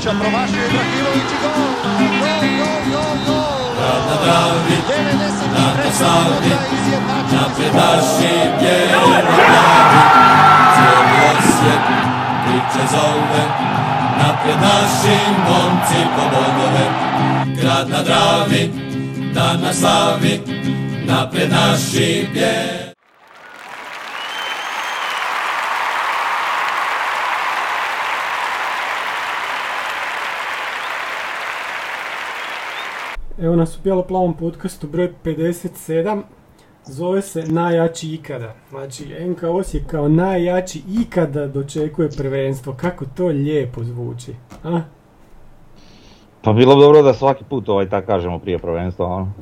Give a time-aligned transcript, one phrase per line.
[0.00, 1.70] Ibrahimovića, promašio Ibrahimović i gol!
[2.20, 3.60] Gol, gol, gol, gol!
[3.76, 5.84] Grad na Dravi, 93.
[5.84, 10.00] na Savi, izjednačen napred naši bijeli glavi.
[10.74, 11.84] Cijeli Osijek
[12.44, 13.44] priče zove,
[14.18, 15.16] napred naši
[15.48, 16.86] momci po bodove.
[17.60, 18.70] Grad na Dravi,
[19.34, 20.40] dan na slavi,
[21.06, 22.89] napred naši bijeli.
[33.40, 36.22] Evo nas u Bijelo-plavom podcastu broj 57.
[36.84, 38.54] Zove se Najjači ikada.
[38.70, 42.74] Znači, NK Osijek kao najjači ikada dočekuje prvenstvo.
[42.76, 44.34] Kako to lijepo zvuči.
[44.64, 44.80] A?
[46.42, 49.32] Pa bilo bi dobro da svaki put ovaj tak kažemo prije prvenstva, ono.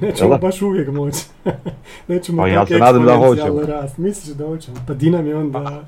[0.00, 1.26] Nećemo baš uvijek moći.
[2.08, 3.60] Nećemo Pa ja se nadam da hoćemo.
[3.62, 3.98] rast.
[3.98, 4.76] Misliš da hoćemo?
[4.86, 5.84] Pa di nam je onda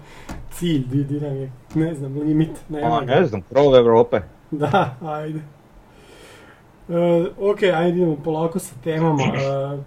[0.50, 2.50] cilj, di, di nam je, ne znam, limit.
[2.68, 4.20] Nema Pa ne znam, krov Evrope.
[4.50, 5.40] Da, ajde.
[6.88, 9.22] E, ok, ajde idemo polako sa temama.
[9.22, 9.78] E,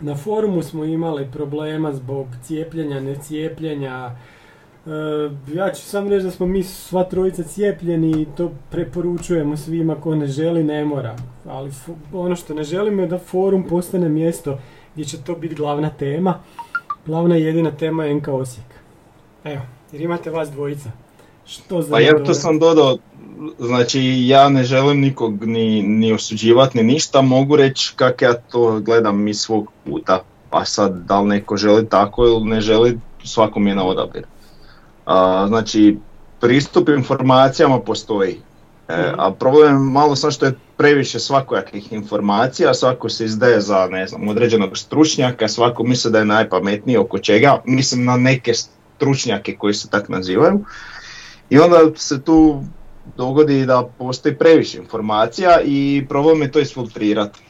[0.00, 4.10] na forumu smo imali problema zbog cijepljenja, necijepljenja.
[4.86, 4.90] E,
[5.54, 10.14] ja ću samo reći da smo mi sva trojica cijepljeni i to preporučujemo svima ko
[10.14, 11.16] ne želi, ne mora.
[11.48, 11.70] Ali
[12.12, 14.58] ono što ne želimo je da forum postane mjesto
[14.92, 16.38] gdje će to biti glavna tema.
[17.06, 18.66] Glavna jedina tema je NK Osijek.
[19.44, 20.90] Evo, jer imate vas dvojica.
[21.46, 22.98] Što za Pa ja to sam dodao,
[23.58, 28.80] znači ja ne želim nikog ni, ni osuđivati ni ništa, mogu reći kako ja to
[28.80, 30.22] gledam iz svog puta.
[30.50, 34.26] Pa sad, da li neko želi tako ili ne želi, svakom je na odabir.
[35.06, 35.98] A, znači,
[36.40, 38.40] pristup informacijama postoji.
[38.88, 39.20] E, Mhm.
[39.20, 44.06] a problem je malo sam što je previše svakojakih informacija, svako se izdaje za, ne
[44.06, 49.74] znam, određenog stručnjaka, svako misli da je najpametniji oko čega, mislim na neke stručnjake koji
[49.74, 50.64] se tak nazivaju.
[51.50, 52.62] I onda se tu
[53.16, 57.40] dogodi da postoji previše informacija i problem je to isfiltrirati.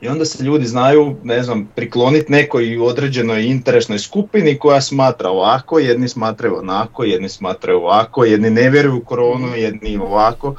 [0.00, 5.78] I onda se ljudi znaju, ne znam, prikloniti nekoj određenoj interesnoj skupini koja smatra ovako,
[5.78, 10.54] jedni smatraju onako, jedni smatraju ovako, jedni ne vjeruju u koronu, jedni ovako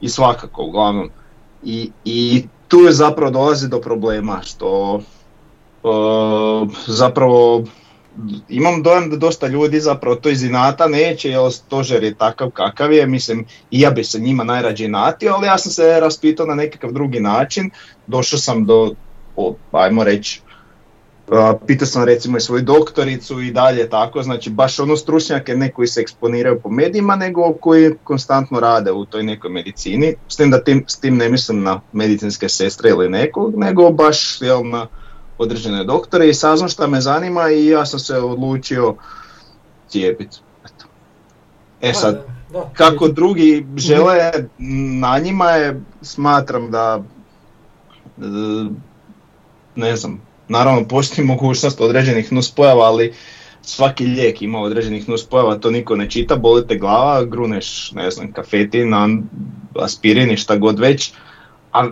[0.00, 1.10] i svakako uglavnom.
[1.64, 5.88] I, i tu je zapravo dolazi do problema što e,
[6.86, 7.64] zapravo
[8.48, 12.92] imam dojam da dosta ljudi zapravo to iz inata neće, jer stožer je takav kakav
[12.92, 16.54] je, mislim i ja bi se njima najrađe inatio, ali ja sam se raspitao na
[16.54, 17.70] nekakav drugi način,
[18.06, 18.94] došao sam do,
[19.36, 20.42] o, ajmo reći,
[21.66, 25.88] pitao sam recimo i svoju doktoricu i dalje tako, znači baš ono stručnjake ne koji
[25.88, 30.64] se eksponiraju po medijima, nego koji konstantno rade u toj nekoj medicini, s tim da
[30.64, 34.86] tim, s tim ne mislim na medicinske sestre ili nekog, nego baš jel, na
[35.38, 38.94] određene doktore i saznam šta me zanima i ja sam se odlučio
[39.88, 40.38] cijepiti.
[41.80, 44.32] E sad, da, kako drugi žele,
[45.00, 47.02] na njima je, smatram da,
[48.18, 48.22] e,
[49.76, 53.14] ne znam, naravno postoji mogućnost određenih nuspojava, ali
[53.62, 58.32] svaki lijek ima određenih nuspojava, to niko ne čita, boli te glava, gruneš, ne znam,
[58.32, 58.94] kafetin,
[59.74, 61.12] aspirin i šta god već,
[61.72, 61.88] a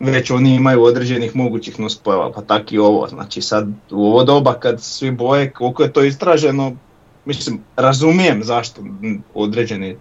[0.00, 3.08] već oni imaju određenih mogućih nuspojava, pa tak i ovo.
[3.08, 6.72] Znači sad u ovo doba kad svi boje, koliko je to istraženo,
[7.24, 8.82] mislim, razumijem zašto
[9.34, 9.96] određeni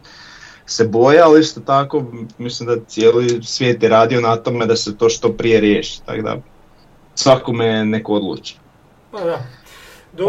[0.66, 2.04] se boje, ali isto tako
[2.38, 6.22] mislim da cijeli svijet je radio na tome da se to što prije riješi, tako
[6.22, 6.38] da
[7.16, 8.58] svakome neko odluči.
[9.12, 9.40] Pa da.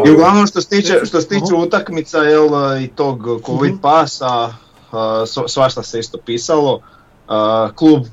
[0.05, 2.47] I uglavnom što se tiče, što se tiče utakmica jel,
[2.81, 3.81] i tog covid Mhm.
[3.81, 4.53] pasa, a,
[5.25, 6.81] sva- svašta se isto pisalo,
[7.75, 8.03] klub,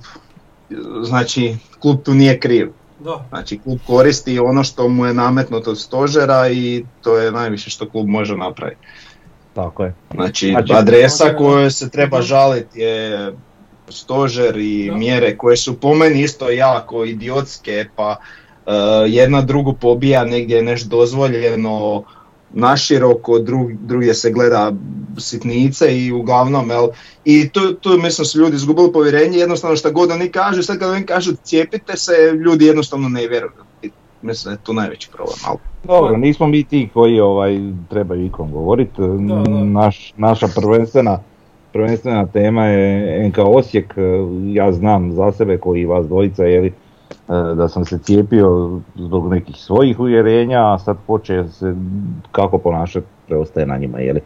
[1.03, 2.71] znači klub tu nije kriv.
[3.00, 3.25] Da.
[3.28, 7.88] Znači klub koristi ono što mu je nametnuto od stožera i to je najviše što
[7.88, 8.81] klub može napraviti.
[9.55, 9.94] Tako je.
[10.15, 12.26] Znači, Znači, adresa kojoj se treba Mhm.
[12.26, 13.32] žaliti je
[13.88, 14.97] stožer i Da.
[14.97, 18.16] mjere koje su po meni isto jako idiotske, pa
[18.66, 18.71] e,
[19.06, 22.03] jedna drugu pobija, negdje je nešto dozvoljeno
[22.52, 24.72] naširoko, drug, drugdje se gleda
[25.18, 26.88] sitnice i uglavnom, jel,
[27.24, 30.90] i tu, tu mislim su ljudi izgubili povjerenje, jednostavno šta god oni kažu, sad kad
[30.90, 32.12] oni kažu cijepite se,
[32.44, 33.52] ljudi jednostavno ne vjeruju.
[34.22, 37.58] Mislim da je tu najveći problem, ali Dobro, nismo mi ti koji ovaj,
[37.90, 39.02] trebaju ikom govoriti.
[39.64, 41.19] Naš, naša prvenstvena,
[41.72, 43.94] prvenstvena tema je NK Osijek.
[44.52, 46.72] Ja znam za sebe koji vas dvojica je li,
[47.29, 51.75] da sam se cijepio zbog nekih svojih uvjerenja, a sad poče se
[52.32, 53.99] kako ponašati preostaje na njima.
[53.99, 54.20] Je li?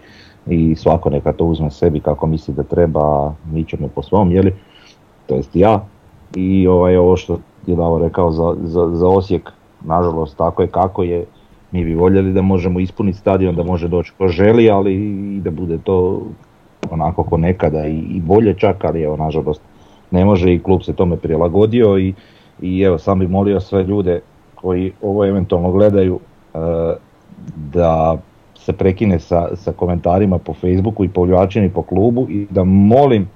[0.46, 4.42] I svako neka to uzme sebi kako misli da treba, mi ćemo po svom, je
[4.42, 4.54] li?
[5.30, 5.86] to jest ja.
[6.34, 9.52] I ovaj, ovo što je Davo rekao za, za, za Osijek,
[9.84, 11.24] nažalost tako je kako je.
[11.72, 14.94] Mi bi voljeli da možemo ispuniti stadion, da može doći ko želi, ali
[15.36, 16.22] i da bude to
[16.90, 19.62] onako ko nekada i, i bolje čak, ali evo nažalost
[20.10, 22.14] ne može i klub se tome prilagodio i,
[22.62, 24.20] i evo sam bi molio sve ljude
[24.54, 26.20] koji ovo eventualno gledaju
[26.54, 26.58] e,
[27.72, 28.18] da
[28.54, 33.28] se prekine sa, sa komentarima po Facebooku i po i po klubu i da molim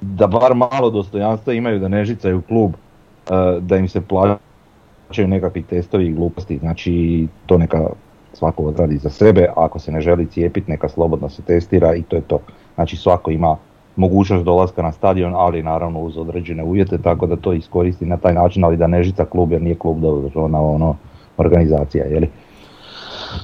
[0.00, 5.62] da bar malo dostojanstva imaju da ne žicaju klub, e, da im se plaćaju nekakvi
[5.62, 7.86] testovi i gluposti, znači to neka
[8.32, 12.16] svako odradi za sebe, ako se ne želi cijepiti neka slobodno se testira i to
[12.16, 12.38] je to.
[12.74, 13.56] Znači svako ima
[13.98, 18.34] mogućnost dolaska na stadion, ali naravno uz određene uvjete, tako da to iskoristi na taj
[18.34, 20.04] način, ali da ne žica klub jer nije klub
[20.34, 20.96] ona ono,
[21.36, 22.28] organizacija, jeli?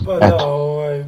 [0.07, 1.05] Pa da, ovaj,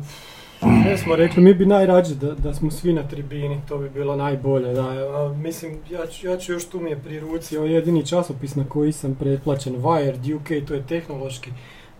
[0.63, 4.17] ne smo rekli, mi bi najrađe da, da smo svi na tribini, to bi bilo
[4.17, 4.73] najbolje.
[4.73, 8.07] Da, a, mislim, ja ću, ja ću još tu mi je pri ruci, ovaj jedini
[8.07, 11.51] časopis na koji sam pretplaćen, Wired UK, to je tehnološki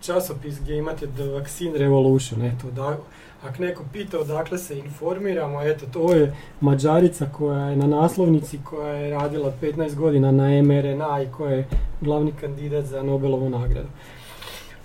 [0.01, 2.99] časopis gdje imate The Vaccine Revolution, eto, da,
[3.45, 8.93] ako neko pita odakle se informiramo, eto, to je Mađarica koja je na naslovnici, koja
[8.93, 11.69] je radila 15 godina na mRNA i koja je
[12.01, 13.89] glavni kandidat za Nobelovu nagradu.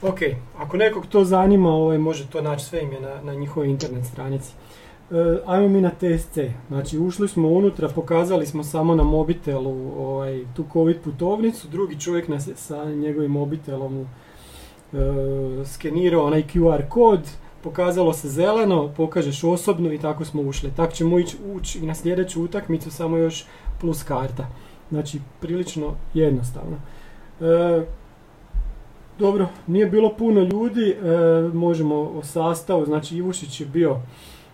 [0.01, 0.19] Ok,
[0.57, 4.53] ako nekog to zanima, ovaj, može to naći sve ime na, na njihovoj internet stranici.
[5.11, 6.37] E, ajmo mi na TSC.
[6.67, 12.27] Znači, ušli smo unutra, pokazali smo samo na mobitelu ovaj, tu COVID putovnicu, drugi čovjek
[12.27, 14.05] nas sa njegovim mobitelom e,
[15.65, 17.19] skenirao onaj QR kod,
[17.63, 20.71] pokazalo se zeleno, pokažeš osobno i tako smo ušli.
[20.75, 23.45] Tako ćemo ići ući i na sljedeću utakmicu samo još
[23.79, 24.47] plus karta.
[24.89, 26.77] Znači, prilično jednostavno.
[27.41, 27.85] E,
[29.19, 30.95] dobro, nije bilo puno ljudi, e,
[31.53, 33.99] možemo o sastavu, znači Ivušić je bio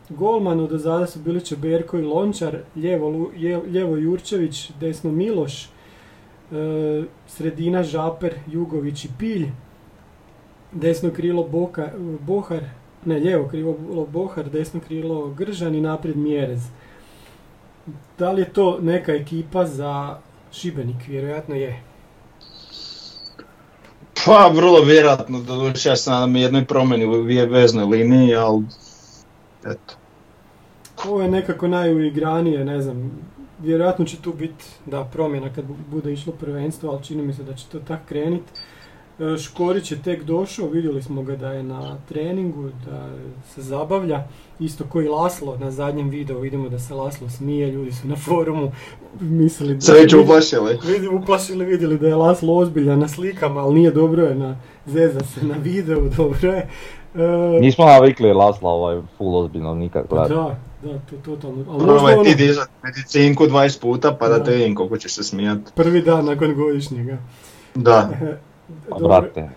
[0.10, 3.32] golman, od zada su bili Čeberko i Lončar, ljevo,
[3.68, 5.70] ljevo Jurčević, desno Miloš, e,
[7.28, 9.48] sredina Žaper, Jugović i Pilj,
[10.72, 12.64] desno krilo Boka, Bohar,
[13.06, 13.76] ne, lijevo krilo
[14.12, 16.62] Bohar, desno krilo Gržan i naprijed Mjerez.
[18.18, 20.18] Da li je to neka ekipa za
[20.52, 21.08] Šibenik?
[21.08, 21.82] Vjerojatno je.
[24.26, 25.54] Pa, vrlo vjerojatno, da
[25.90, 28.64] ja sam nadam jednoj promjeni u veznoj liniji, ali
[29.66, 29.96] eto.
[31.06, 33.12] Ovo je nekako najuigranije, ne znam,
[33.60, 37.54] vjerojatno će tu biti da promjena kad bude išlo prvenstvo, ali čini mi se da
[37.54, 38.52] će to tak kreniti.
[39.20, 43.10] E, Škorić je tek došao, vidjeli smo ga da je na treningu, da
[43.54, 44.24] se zabavlja.
[44.60, 48.72] Isto koji Laslo na zadnjem videu, vidimo da se Laslo smije, ljudi su na forumu
[49.20, 49.82] mislili da...
[49.82, 50.78] Sreću uplašili.
[50.84, 55.20] Vidi, uplašili, vidjeli da je Laslo ozbiljan na slikama, ali nije dobro je na zeza
[55.20, 56.70] se na videu, dobro je.
[57.16, 60.34] E, Nismo navikli Lasla ovaj full ozbiljno nikad gledati.
[60.34, 61.66] Da, da, to totalno.
[61.70, 62.24] Ali Prvo je ono...
[62.24, 65.72] ti dizat medicinku 20 puta pa da, da te vidim koliko ćeš se smijati.
[65.76, 67.18] Prvi dan nakon godišnjega.
[67.76, 68.10] Da.
[69.02, 69.50] Brate,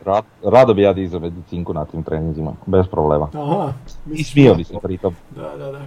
[0.43, 3.29] rado bi ja dizao medicinku na tim trenizima, bez problema.
[3.35, 3.73] Aha.
[4.13, 5.15] I smio bi se pritom.
[5.37, 5.81] Da, da, da.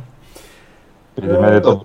[1.16, 1.84] Prije mene to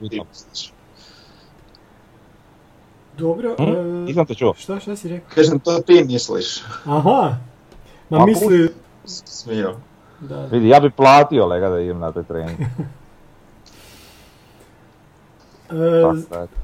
[3.18, 3.54] Dobro.
[3.58, 3.62] Hm?
[3.62, 4.54] E, Nisam te čuo.
[4.54, 5.34] Šta, šta si rekao?
[5.34, 6.62] Kažem, to ti misliš.
[6.84, 7.36] Aha.
[8.10, 8.68] Ma misli...
[9.04, 9.74] Smio.
[10.20, 10.44] Da.
[10.44, 12.58] Vidi, ja bi platio lega da idem na taj trening.
[15.70, 15.74] E,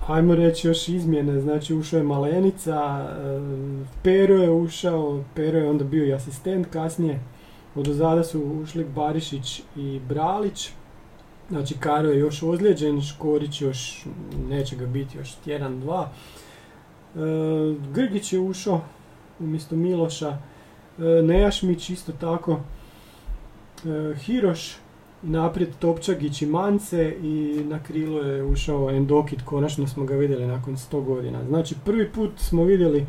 [0.06, 3.40] ajmo reći još izmjene, znači ušao je Malenica, e,
[4.02, 7.20] Pero je ušao, Pero je onda bio i asistent kasnije,
[7.74, 10.70] od ozada su ušli Barišić i Bralić,
[11.50, 14.06] znači Karo je još ozlijeđen, Škorić još
[14.48, 16.08] neće ga biti još tjedan, dva.
[16.08, 17.18] E,
[17.94, 18.80] Grgić je ušao
[19.40, 20.38] umjesto Miloša,
[20.98, 22.60] Nejašmić isto tako,
[24.24, 24.76] Hiroš,
[25.24, 30.76] naprijed Topčagić i Mance i na krilo je ušao Endokit, konačno smo ga vidjeli nakon
[30.76, 31.44] 100 godina.
[31.48, 33.06] Znači prvi put smo vidjeli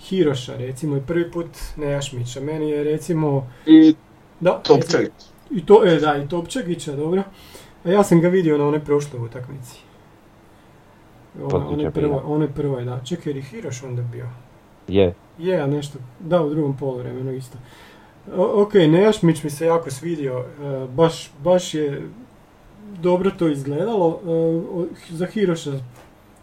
[0.00, 1.46] Hiroša recimo i prvi put
[1.76, 2.40] Nejašmića.
[2.40, 3.50] Meni je recimo...
[3.66, 3.94] I
[4.40, 5.12] da, Topčagić.
[5.50, 7.22] I to, e, da, i Topčagića, dobro.
[7.84, 9.80] A ja sam ga vidio na onoj prošloj utakmici.
[11.42, 11.68] Ona,
[12.24, 13.00] onoj prvoj, da.
[13.04, 14.28] Čekaj, je Hiroš onda bio?
[14.88, 15.14] Je.
[15.38, 17.58] Je, a nešto, da, u drugom poluvremenu isto.
[18.36, 22.08] Ok, Nejašmić mi se jako svidio, e, baš, baš je
[23.00, 24.20] dobro to izgledalo.
[25.10, 25.72] E, za Hiroša,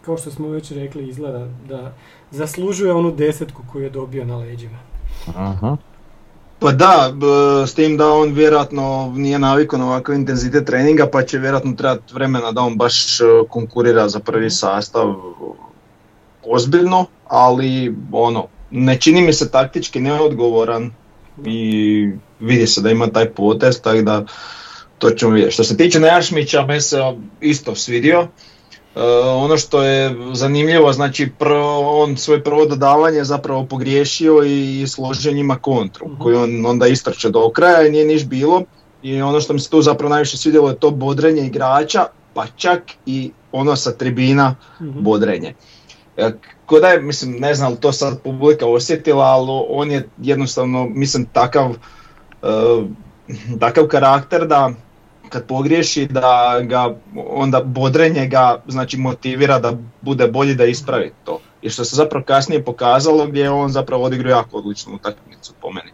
[0.06, 1.94] kao što smo već rekli, izgleda da
[2.32, 4.78] zaslužuje onu desetku koju je dobio na leđima.
[5.36, 5.78] Aha.
[6.60, 7.14] Pa da,
[7.68, 12.14] s tim da on vjerojatno nije navikao na ovakav intenzitet treninga pa će vjerojatno trebati
[12.14, 15.16] vremena da on baš e, konkurira za prvi sastav
[16.46, 20.92] ozbiljno, ali ono, ne čini mi se taktički neodgovoran
[21.46, 22.10] i
[22.40, 24.26] vidi se da ima taj potez, tako da
[25.00, 25.54] to ćemo vidjeti.
[25.54, 26.98] Što se tiče Nejašmića, me se
[27.42, 28.28] isto svidio.
[28.96, 31.30] Uh, ono što je zanimljivo, znači
[31.86, 37.30] on svoje prvo dodavanje zapravo pogriješio i složio njima kontru, uh koju on onda istrče
[37.30, 38.64] do kraja i nije niš bilo.
[39.04, 42.84] I ono što mi se tu zapravo najviše svidjelo je to bodrenje igrača pa čak
[43.06, 45.04] i ono sa tribina Mhm.
[45.04, 45.54] bodrenje.
[46.18, 46.32] E,
[46.66, 50.88] Ko da je, mislim, ne znam li to sad publika osjetila, ali on je jednostavno,
[50.90, 51.72] mislim, takav,
[52.44, 52.48] e,
[53.60, 54.72] takav karakter da
[55.30, 61.40] kad pogriješi da ga onda bodrenje ga znači motivira da bude bolji da ispravi to.
[61.62, 65.70] I što se zapravo kasnije pokazalo gdje je on zapravo odigrao jako odličnu utakmicu po
[65.72, 65.92] meni.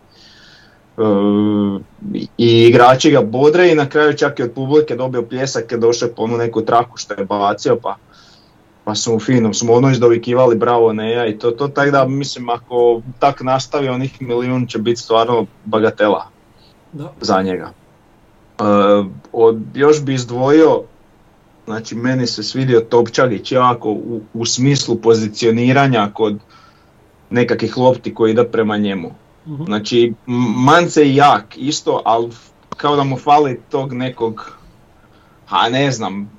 [0.97, 5.77] E, I igrači ga bodre i na kraju čak i od publike dobio pljesak je
[5.77, 7.95] došao po onu neku traku što je bacio pa
[8.87, 12.49] pa su fino, su mu ono izdovikivali bravo Neja i to, to tako da mislim
[12.49, 16.29] ako tak nastavi onih milijun će biti stvarno bagatela
[16.93, 17.13] Da.
[17.21, 17.71] za njega.
[18.59, 18.63] E,
[19.31, 20.81] od, još bi izdvojio,
[21.65, 26.39] znači meni se svidio Topčagić jako u, u smislu pozicioniranja kod
[27.29, 29.11] nekakvih lopti koji ide prema njemu.
[29.47, 29.63] Mhm.
[29.63, 30.13] Znači
[30.65, 32.31] Mance je jak isto, ali
[32.77, 34.51] kao da mu fali tog nekog,
[35.49, 36.36] a ne znam,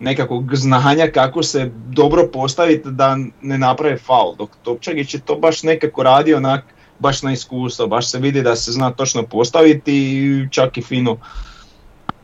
[0.00, 4.36] nekakvog znanja kako se dobro postaviti da ne napravi faul.
[4.36, 6.64] Dok Topčagić je to baš nekako radio onak,
[6.98, 11.16] baš na iskustvo, baš se vidi da se zna točno postaviti i čak i fino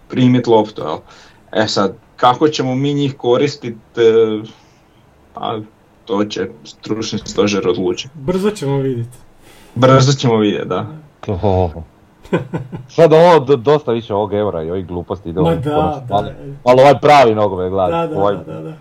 [0.09, 0.83] primiti loptu.
[0.83, 0.99] Jel?
[1.53, 4.43] E sad, kako ćemo mi njih koristiti, e,
[5.35, 5.61] a
[6.05, 8.15] to će stručni stožer odlučiti.
[8.15, 9.19] Brzo ćemo vidjeti.
[9.75, 10.87] Brzo ćemo vidjeti, da.
[11.21, 11.85] To.
[12.89, 15.71] Sad ovo dosta više ovog eura i ovih gluposti ide Ma da,
[16.09, 16.29] da, malo,
[16.65, 18.75] malo ovaj pravi nogomet da, gledati, da, ovaj da, da, da.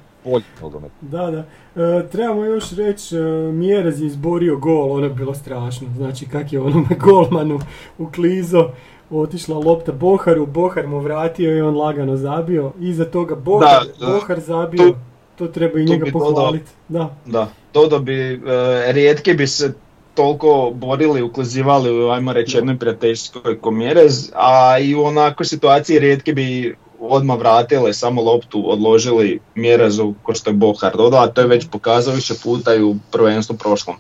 [0.61, 0.91] nogomet.
[1.01, 1.43] Da, da.
[1.83, 3.21] E, trebamo još reći, e,
[3.51, 5.87] Mjerez je izborio gol, ono je bilo strašno.
[5.95, 7.59] Znači, kak je onome golmanu
[7.97, 8.69] uklizo,
[9.11, 12.71] otišla lopta Boharu, Bohar mu vratio i on lagano zabio.
[12.79, 14.13] Iza toga Bohar, Da, da.
[14.13, 14.95] Bohar zabio, Tu-
[15.35, 16.71] to treba i njega pohvaliti.
[16.87, 19.73] Da, Da, to da bi, e, rijetki bi se
[20.15, 26.33] toliko borili, uklizivali u, ajmo reći, jednoj prijateljskoj komjerez, a i u onakoj situaciji rijetki
[26.33, 31.47] bi odmah vratili samo loptu, odložili mjerezu ko što je Bohar dodao, a to je
[31.47, 33.95] već pokazao više puta i u prvenstvu prošlom.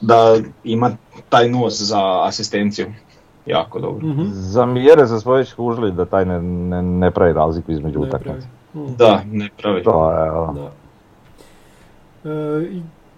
[0.00, 0.96] Da ima
[1.28, 2.86] taj nos za asistenciju.
[3.46, 4.06] Jako dobro.
[4.06, 4.22] mhm.
[4.32, 8.46] Za mjere se smo već kužili da taj ne, ne, ne pravi razliku između utakmica.
[8.74, 8.94] Mhm.
[8.98, 9.82] Da, ne pravi.
[9.82, 10.70] To je, ono, Da.
[12.30, 12.66] E,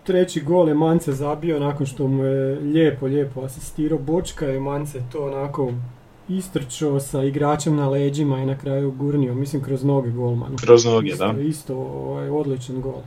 [0.05, 5.03] treći gol je Mance zabio nakon što mu je lijepo, lijepo asistirao Bočka i Mance
[5.13, 5.73] to onako
[6.29, 10.57] istrčao sa igračem na leđima i na kraju gurnio, mislim kroz noge golmanu.
[10.61, 11.41] Kroz noge, Isto, da.
[11.41, 13.01] isto ovaj, odličan gol.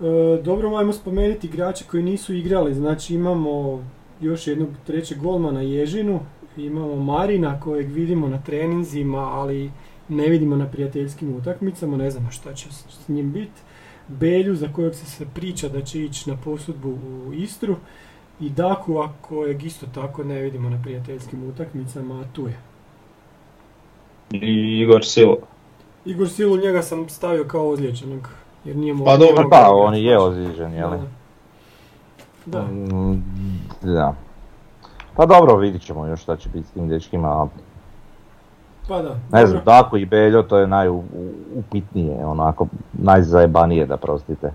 [0.00, 3.84] E, dobro, ajmo spomenuti igrače koji nisu igrali, znači imamo
[4.20, 6.20] još jednog trećeg golmana Ježinu,
[6.56, 9.70] imamo Marina kojeg vidimo na treninzima, ali
[10.08, 13.60] ne vidimo na prijateljskim utakmicama, ne znamo šta će s njim biti.
[14.10, 17.76] Belju za kojeg se, se priča da će ići na posudbu u Istru
[18.40, 22.58] i Dakua kojeg isto tako ne vidimo na prijateljskim utakmicama, a tu je.
[24.30, 25.36] I Igor Silo.
[26.04, 28.28] Igor Silu njega sam stavio kao ozlijeđenog.
[28.64, 30.98] Jer nije Pa dobro, Pa, on je ozlijeđen, jeli?
[32.46, 32.60] Da.
[32.60, 32.62] Da.
[32.62, 33.24] Mm,
[33.82, 34.14] Da.
[35.16, 37.48] Pa dobro, vidit ćemo još šta će biti s tim dečkima.
[38.88, 39.18] Pa da.
[39.32, 39.62] Ne znam.
[39.64, 44.52] Dako i Beljo to je najupitnije, onako, najzajebanije da prostite.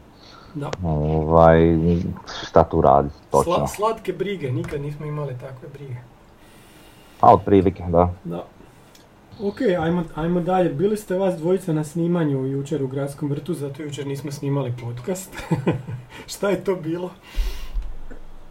[0.54, 0.72] Da.
[0.84, 1.60] Ovaj,
[2.48, 3.54] šta tu radi, točno.
[3.54, 5.96] Sla- slatke brige, nikad nismo imali takve brige.
[7.22, 8.14] A otprilike, da.
[8.24, 8.44] Da.
[9.44, 10.70] Ok, ajmo, ajmo dalje.
[10.70, 15.36] Bili ste vas dvojica na snimanju jučer u gradskom vrtu, zato jučer nismo snimali podcast.
[16.34, 17.10] Šta je to bilo?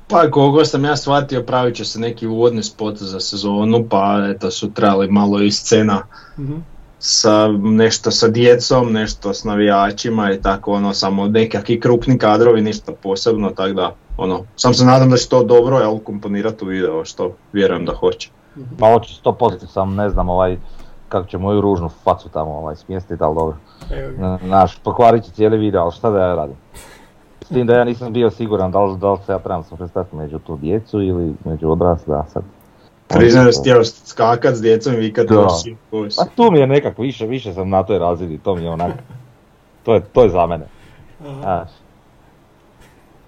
[0.08, 4.50] Pa koliko sam ja shvatio pravit će se neki uvodni spot za sezonu, pa eto
[4.50, 6.02] su trebali malo i scena
[6.38, 6.54] Mhm.
[6.98, 12.92] sa nešto sa djecom, nešto s navijačima i tako ono, samo nekakvi krupni kadrovi, ništa
[12.94, 17.04] posebno, tako da ono, sam se nadam da će to dobro jel, komponirati u video,
[17.04, 18.30] što vjerujem da hoće.
[18.78, 20.58] Ma hoće 100%, sam ne znam ovaj,
[21.08, 23.56] kako će moju ružnu facu tamo ovaj, smjestiti, ali dobro.
[23.92, 24.18] Evo ga.
[24.18, 26.56] Na- Znaš, pokvarit će cijeli video, ali šta da ja radim?
[27.44, 29.78] S tim da ja nisam bio siguran da li, da li se ja trebam sam
[30.12, 32.42] među tu djecu ili među odrasle, a sad...
[33.08, 35.46] Priznam da si htio skakat s djecom i vikat Da.
[35.90, 38.92] Pa tu mi je nekak više, više sam na toj razini, to mi je onak,
[39.82, 40.66] to je, to je za mene.
[41.40, 41.68] Znaš.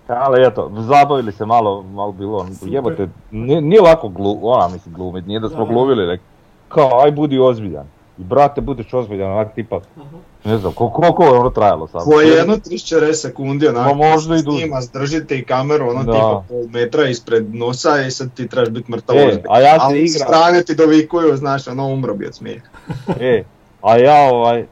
[0.08, 2.74] Ali eto, zabavili se malo, malo bilo, on- Super.
[2.74, 5.72] jebote, nije, nije lako glu, ona mislim glumit, nije da smo Da.
[5.72, 6.20] glumili, nek,
[6.68, 7.86] kao aj budi ozbiljan.
[8.18, 10.16] I brate, budiš ozbiljan, onak tipa, Aha.
[10.46, 12.04] Ne znam, koliko, koliko je ono trajalo samo?
[12.04, 16.12] Po jedno 30 sekundi onako, Ma možda i snima, držite i kameru ono Da.
[16.12, 19.78] tipa pol metra ispred nosa i sad ti trebaš biti mrtav E, a ja se
[19.80, 20.28] Ali igram.
[20.28, 22.66] strane ti dovikuju, znaš, ono umro bi od smijeha.
[23.20, 23.44] E,
[23.82, 24.66] a ja ovaj,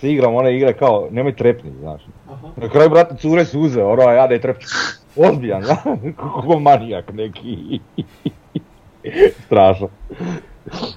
[0.00, 2.02] se igram one igre kao, nemoj trepni, znaš.
[2.30, 2.48] Aha.
[2.56, 4.68] Na kraju, brate, cure suze, ono, a ja ne trepću.
[5.16, 5.78] Ozbiljan, znaš,
[6.20, 7.80] kako manijak neki.
[9.46, 9.88] Strašno.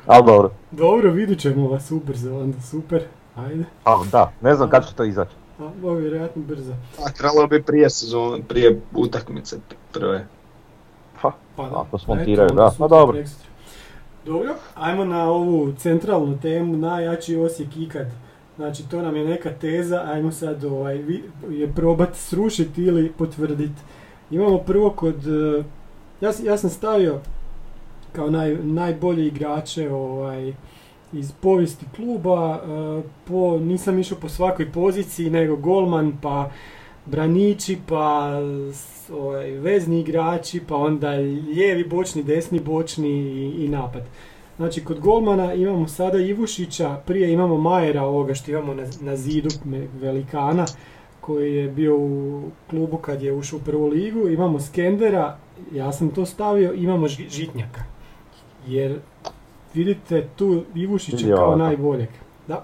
[0.05, 0.51] Ali dobro.
[0.71, 3.03] Dobro, vidit ćemo vas ubrzo onda, super.
[3.39, 3.63] Ajde.
[3.83, 5.31] A, da, ne znam kad će to izaći.
[5.59, 6.73] A, ovo je vjerojatno brzo.
[6.99, 9.57] A trebalo bi prije sezone, prije utakmice
[9.91, 10.27] prve.
[11.21, 11.81] Pa, Pa da.
[11.81, 13.17] Ako smontiraju, da, pa dobro.
[14.25, 18.07] Dobro, ajmo na ovu centralnu temu, najjači Osijek ikad.
[18.55, 20.97] Znači, to nam je neka teza, ajmo sad ovaj,
[21.49, 23.81] je probat srušiti ili potvrditi.
[24.31, 25.63] Imamo prvo kod, eh,
[26.21, 27.19] ja, sam- ja sam stavio
[28.13, 30.53] kao naj, najbolje igrače ovaj,
[31.13, 36.51] iz povijesti kluba, eh, po, nisam išao po svakoj poziciji, nego golman, pa
[37.05, 38.31] braniči, pa
[39.13, 44.03] ovaj, vezni igrači, pa onda lijevi bočni, desni bočni i, i napad.
[44.57, 49.49] Znači, kod golmana imamo sada Ivušića, prije imamo Majera, ovoga što imamo na, na zidu,
[50.01, 50.65] velikana,
[51.21, 54.27] koji je bio u klubu kad je ušao u prvu ligu.
[54.27, 55.37] Imamo Skendera,
[55.73, 57.83] ja sam to stavio, imamo Ži- Žitnjaka.
[58.67, 58.99] Jer
[59.73, 62.09] vidite tu Ivušića kao najboljeg.
[62.47, 62.63] Da,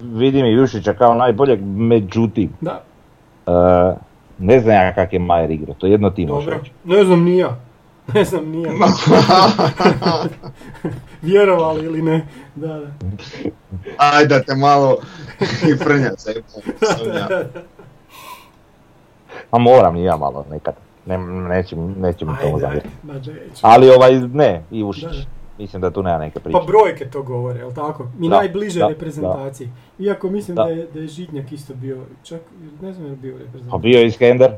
[0.00, 2.82] Vidim i Jušića kao najboljeg, međutim, da,
[3.46, 3.50] e,
[4.38, 6.70] ne znam ja kak je Majer igrao, to jedno ti reći.
[6.84, 7.58] Ne znam ni ja.
[8.14, 8.70] Ne znam ni ja.
[11.22, 12.26] Vjerovali ili ne.
[12.54, 12.86] Da, da.
[13.96, 14.96] Ajde da te malo
[15.42, 16.42] i frnja se.
[19.50, 20.74] A moram i ja malo nekad,
[21.06, 22.88] ne, nećem, nećem to Ajde, zamjeriti.
[23.02, 23.30] neću.
[23.62, 25.43] Ali ovaj, ne, Ivušić, Da, da.
[25.58, 26.52] Mislim da tu nema neke priče.
[26.52, 28.06] Pa brojke to govore, jel tako?
[28.18, 29.68] Mi Da, najbliže da, reprezentaciji.
[29.98, 30.64] Iako mislim Da.
[30.64, 30.70] da.
[30.70, 32.40] je, da je Žitnjak isto bio, čak
[32.80, 33.80] ne znam je li bio Pa reprezentaciji.
[33.82, 34.52] bio je Iskender,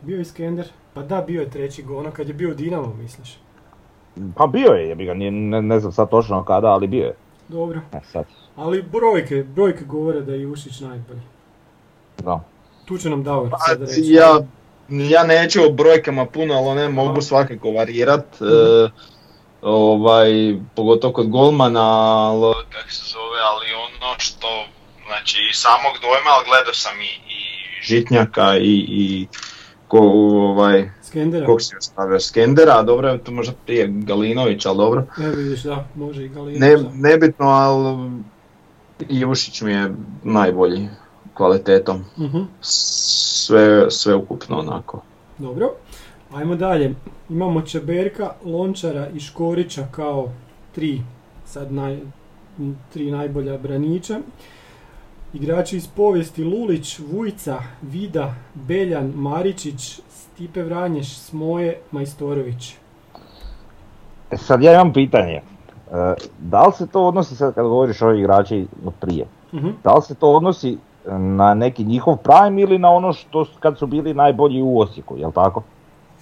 [0.00, 0.66] Bio je Skender?
[0.94, 3.38] Pa da, bio je treći gol, ono kad je bio u Dinamo, misliš?
[4.36, 5.30] pa bio je, jebi ga, ne,
[5.62, 7.14] ne znam sad točno kada, ali bio je.
[7.48, 7.80] Dobro.
[7.92, 8.24] E, sad,
[8.56, 11.20] Ali brojke, brojke govore da je Jušić najbolji.
[12.24, 12.40] no.
[12.84, 14.02] Tu će nam Davor Pa, sada reći.
[14.04, 14.40] ja,
[14.88, 18.40] ja neću o brojkama puno, ali one mogu svakako varirat.
[18.40, 18.50] Mhm.
[18.50, 18.90] e,
[19.62, 24.64] ovaj, pogotovo kod golmana, ali, kak se zove, ali ono što,
[25.06, 27.42] znači i samog dojma, ali gledao sam i, i
[27.82, 29.26] Žitnjaka i, i
[29.88, 31.46] ko, ovaj, Skendera?
[31.46, 35.04] kog si stavio, Skendera, dobro je to možda prije Galinović, ali dobro.
[35.16, 36.60] Ne vidiš, da, može i Galinac.
[36.60, 38.10] Ne, nebitno, ali
[39.08, 40.88] Ivušić mi je najbolji
[41.34, 42.04] kvalitetom.
[42.18, 42.38] Mhm.
[42.60, 45.02] Sve, sve ukupno onako.
[45.38, 45.70] Dobro,
[46.34, 46.94] ajmo dalje.
[47.28, 50.28] Imamo Čeberka, Lončara i Škorića kao
[50.74, 51.00] tri,
[51.44, 51.98] sad naj,
[52.92, 54.18] tri najbolja braniča.
[55.34, 62.74] Igrači iz povijesti Lulić, Vujca, Vida, Beljan, Maričić, Stipe Vranješ, Smoje, Majstorović.
[64.30, 65.42] E, sad ja imam pitanje, e,
[66.38, 69.68] da li se to odnosi sad kad govoriš o igrači od prije, Mhm.
[69.84, 70.78] da li se to odnosi
[71.18, 75.32] na neki njihov prime ili na ono što kad su bili najbolji u Osijeku, jel
[75.32, 75.62] tako?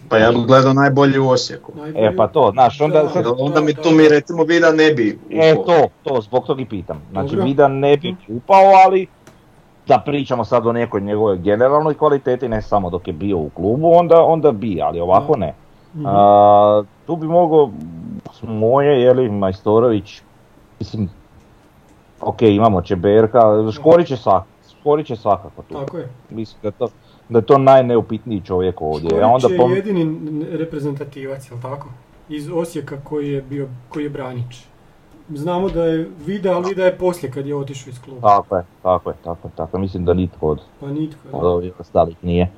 [0.08, 1.72] Pa ja bih gledao najbolji u Osijeku.
[1.74, 4.72] Najbolji- E pa to, znaš, onda Da, sad- da, Onda mi tu mi recimo Vida
[4.72, 5.64] ne bi E upao.
[5.76, 7.02] to, to, zbog tog i pitam.
[7.10, 7.44] Znači Dobro.
[7.44, 9.06] Vida ne bi upao, ali
[9.86, 13.92] da pričamo sad o nekoj njegovoj generalnoj kvaliteti, ne samo dok je bio u klubu,
[13.92, 15.54] onda, onda bi, ali ovako ne.
[15.94, 16.06] Mhm.
[16.06, 17.70] A, tu bi mogao
[18.42, 20.20] moje, jeli, Majstorović,
[20.78, 21.10] mislim,
[22.20, 23.40] ok, imamo Čeberka,
[23.72, 25.74] Škorić je, svak, Škorić je svakako tu.
[25.74, 26.08] Tako je.
[26.30, 26.88] Mislim da je to,
[27.30, 29.22] da je to najneupitniji čovjek ovdje.
[29.22, 30.04] A onda Škorić je pom- jedini
[30.52, 31.88] reprezentativac, jel tako?
[32.28, 34.58] Iz Osijeka koji je bio, koji je branič.
[35.30, 38.28] Znamo da je Vida, ali Vida je poslije kad je otišao iz kluba.
[38.28, 39.80] Tako je, tako je, tako je, tako je.
[39.80, 41.18] Mislim da nitko od, Pa nitko.
[41.32, 42.50] od ovih ostalih nije.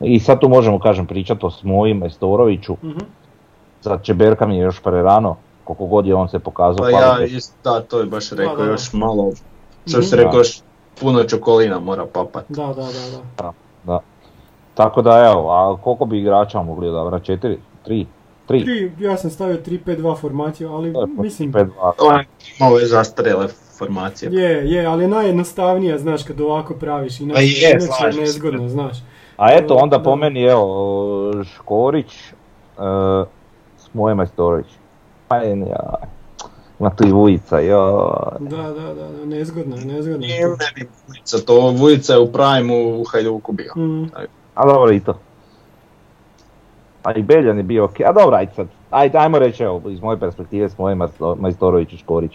[0.00, 2.76] I sad tu možemo, kažem, pričati o Smoji, Majstoroviću.
[2.84, 2.98] Mhm.
[3.82, 7.54] Za Čeberka mi je još prerano, koliko god je on se pokazao Pa ja isto,
[7.64, 8.70] da, to je baš rekao, Da, da, da.
[8.70, 9.30] još malo,
[9.86, 10.06] što Mhm.
[10.06, 10.60] si rekao, još
[11.00, 12.44] puno čokolina mora papat.
[12.48, 12.72] Da, da,
[13.36, 13.52] da,
[13.84, 14.00] da.
[14.74, 17.24] Tako da evo, a koliko bi igrača mogli odabrati?
[17.24, 17.58] Četiri?
[17.84, 18.06] Tri?
[18.46, 18.64] Tri?
[18.64, 21.92] Tri, ja sam stavio 3-5-2 formaciju, ali po mislim, pet, dva.
[21.98, 22.24] To je
[22.60, 24.30] malo je zastarele formacije.
[24.32, 28.20] je, je, ali je najjednostavnija, znaš, kad ovako praviš, inače, Pa je, inače je se.
[28.20, 28.98] nezgodno, znaš.
[29.36, 30.02] A eto, onda Da.
[30.02, 32.06] po meni, evo, Škorić,
[32.78, 33.28] uh,
[33.78, 34.66] Smoje Majstorović.
[35.28, 35.94] Pa je, ja,
[36.80, 37.86] ima tu i Vujica, ja.
[38.40, 40.48] Da, da, da, da, nezgodno nezgodno I je.
[40.48, 43.72] ne bi Vujica, to Vujica je u prime u Hajduku bio.
[43.76, 44.04] Mm,
[44.60, 45.18] A dobro i to.
[47.02, 48.66] A i Beljan je bio ok, a dobro, ajde sad.
[48.90, 52.32] Ajde, ajmo reći, evo, iz moje perspektive Smoje Majsto- Majstorović i Škorić.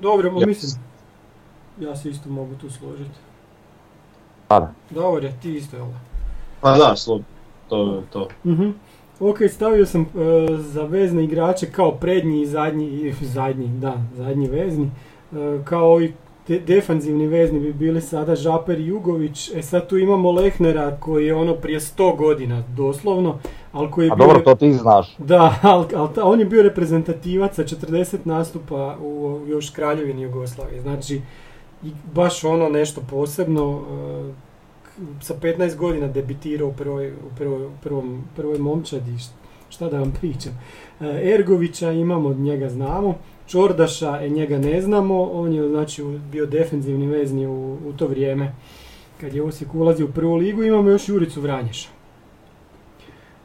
[0.00, 0.46] dobro, Ja.
[0.46, 0.82] mislim,
[1.80, 3.18] ja se isto mogu tu složiti.
[4.48, 4.72] Pa da.
[4.90, 5.86] Dobro, ti isto, jel?
[6.60, 7.26] Pa da, slobodno,
[7.68, 8.28] to je to.
[8.44, 8.70] Mhm.
[9.20, 10.06] Ok, stavio sam e,
[10.52, 14.90] za vezne igrače kao prednji i zadnji, i zadnji, da, zadnji vezni.
[15.32, 16.12] E, kao i
[16.48, 19.50] de- defanzivni vezni bi bili sada Žaper i Jugović.
[19.50, 23.38] E sad tu imamo Lehnera koji je ono prije 100 godina doslovno,
[23.72, 24.26] ali koji je A bio...
[24.26, 25.16] dobro, to ti znaš.
[25.18, 25.86] Da, ali
[26.22, 30.80] on je bio reprezentativac sa 40 nastupa u još kraljevini Jugoslavije.
[30.80, 31.20] Znači,
[31.84, 33.82] i baš ono nešto posebno,
[34.84, 34.88] k-
[35.20, 39.30] sa 15 godina debitirao u prvoj, u prvoj, u prvom, prvoj momčadi, št-
[39.70, 40.52] šta da vam pričam.
[41.00, 43.14] E, Ergovića imamo, njega znamo,
[43.48, 47.52] Čordaša, e, njega ne znamo, on je znači u- bio defenzivni vezni u,
[47.86, 48.52] u to vrijeme
[49.20, 51.88] kad je Osijek ulazio u prvu ligu, imamo još Juricu Vranješa.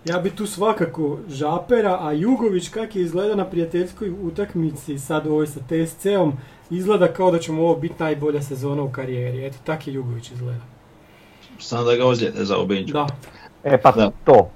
[0.05, 5.47] Ja bi tu svakako Žapera, a Jugović kak je izgleda na prijateljskoj utakmici sad ovoj
[5.47, 6.33] sa TSC-om,
[6.69, 9.45] izgleda kao da će mu ovo biti najbolja sezona u karijeri.
[9.45, 10.61] Eto, tak je Jugović izgleda.
[11.59, 12.93] Samo da ga ozljede za obiđu.
[12.93, 13.07] Da,
[13.63, 14.11] E pa Da.
[14.23, 14.49] to.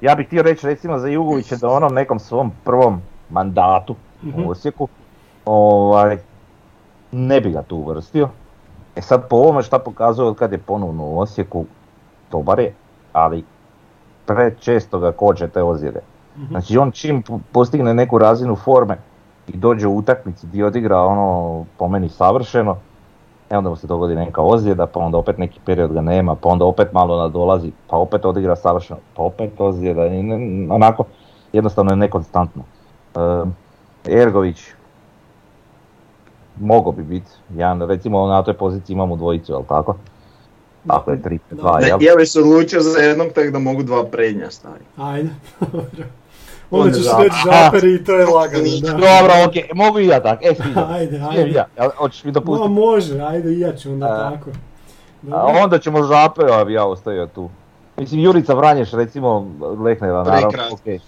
[0.00, 3.96] Ja bih htio reći recimo za Jugovića da u onom nekom svom prvom mandatu.
[4.22, 4.88] U Osijeku,
[5.44, 6.18] ovaj,
[7.12, 8.28] ne bi ga tu uvrstio.
[8.96, 11.64] E sad po ovome šta pokazuje od kad je ponovno u Osijeku,
[12.30, 12.74] dobar je,
[13.12, 13.44] ali
[14.26, 16.00] prečesto ga koče te ozljede.
[16.36, 16.46] Mhm.
[16.50, 18.98] Znači on čim po- postigne neku razinu forme
[19.48, 22.76] i dođe u utakmici gdje odigra ono po meni savršeno,
[23.50, 26.48] e onda mu se dogodi neka ozljeda, pa onda opet neki period ga nema, pa
[26.48, 31.04] onda opet malo nadolazi, pa opet odigra savršeno, pa opet ozljeda, i ne- onako
[31.52, 32.62] jednostavno je nekonstantno.
[33.14, 33.18] E,
[34.06, 34.62] Ergović,
[36.56, 39.96] mogao bi biti, jedan, recimo na toj poziciji imamo dvojicu, jel tako?
[40.86, 41.56] Tako je 3 Da.
[41.58, 41.98] 2 Ne, jel?
[42.00, 44.84] ja bi se odlučio za jednog, tako da mogu dva prednja staviti.
[44.96, 45.28] ajde,
[45.62, 46.04] dobro.
[46.70, 47.24] Onda ćeš Žaper.
[47.24, 48.90] reći Žaper i to je lagano, da.
[48.90, 50.86] Dobro, okej, mogu i ja tak, e sviđa.
[50.88, 51.50] Ajde, ajde.
[51.50, 52.68] Ja, Jel, hoćeš mi dopustiti?
[52.70, 54.30] može, ajde i ja ću onda A.
[54.30, 54.50] tako.
[55.32, 57.50] A onda ćemo Žapera bi ja ostavio tu.
[57.96, 59.46] Mislim, Jurica Vranješ, recimo,
[59.78, 60.74] Lehnera, naravno, Prekrasno.
[60.74, 60.98] okej.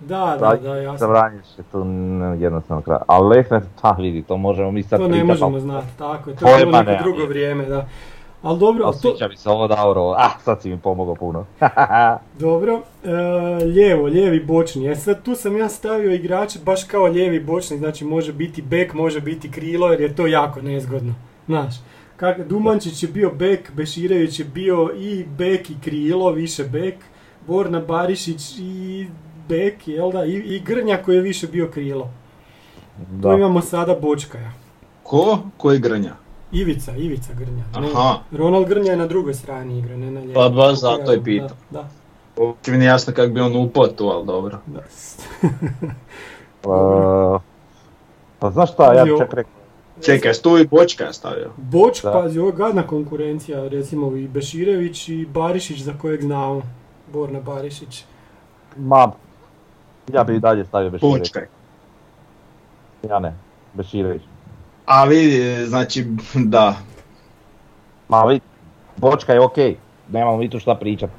[0.00, 1.08] Da, da, da, jasno.
[1.08, 1.86] Vranješ je tu
[2.38, 2.98] jednostavno kraj.
[3.06, 6.48] Ali Lehner, pa vidi, to možemo mi sad To ne možemo znati, tako je, to
[6.48, 7.86] je neko drugo vrijeme, da.
[8.42, 11.46] Ali dobro, Ali to, mi se ovo Dauro, ah, sad si mi pomogao puno.
[12.38, 14.88] Dobro, e, lijevo, lijevi bočni.
[14.88, 18.94] E sad tu sam ja stavio igrače baš kao lijevi bočni, znači može biti bek,
[18.94, 21.14] može biti krilo jer je to jako nezgodno.
[21.46, 21.74] Znaš,
[22.16, 26.94] kak, Dumančić je bio bek, Beširević je bio i bek i krilo, više bek,
[27.46, 29.06] Borna Barišić i
[29.50, 32.08] bek, jel da, i, i Grnja koji je više bio krilo.
[32.96, 33.34] Tu da.
[33.34, 34.52] imamo sada Bočkaja.
[35.02, 35.38] Ko?
[35.56, 36.14] Koji grnja?
[36.52, 37.64] Ivica, Ivica Grnja.
[37.80, 38.18] Ne, Aha.
[38.32, 40.34] Ronald Grnja je na drugoj strani igra, ne na lijevoj.
[40.34, 41.56] Pa baš zato je pitao.
[41.70, 41.88] Da,
[42.36, 44.58] Uopće mi nije jasno kako bi on upao tu, ali dobro.
[44.66, 44.80] da.
[46.62, 47.38] E,
[48.38, 49.52] pa znaš šta, ja čak rekao,
[50.04, 51.50] Čekaj, stu i bočka je stavio.
[51.56, 52.12] Boč, Da.
[52.12, 56.62] pazi, ovo je gadna konkurencija, recimo i Beširević i Barišić za kojeg znamo.
[57.12, 58.04] Borna Barišić.
[58.76, 59.12] ma,
[60.14, 61.20] ja bi i dalje stavio Beširević.
[61.20, 61.48] Bočka je.
[63.08, 63.34] Ja ne,
[63.74, 64.22] Beširević.
[64.86, 66.06] A vidi, znači,
[66.54, 66.74] da.
[68.08, 68.40] Ma vidi,
[68.96, 69.76] Bočka je okej,
[70.12, 71.10] nemamo mi tu šta pričat.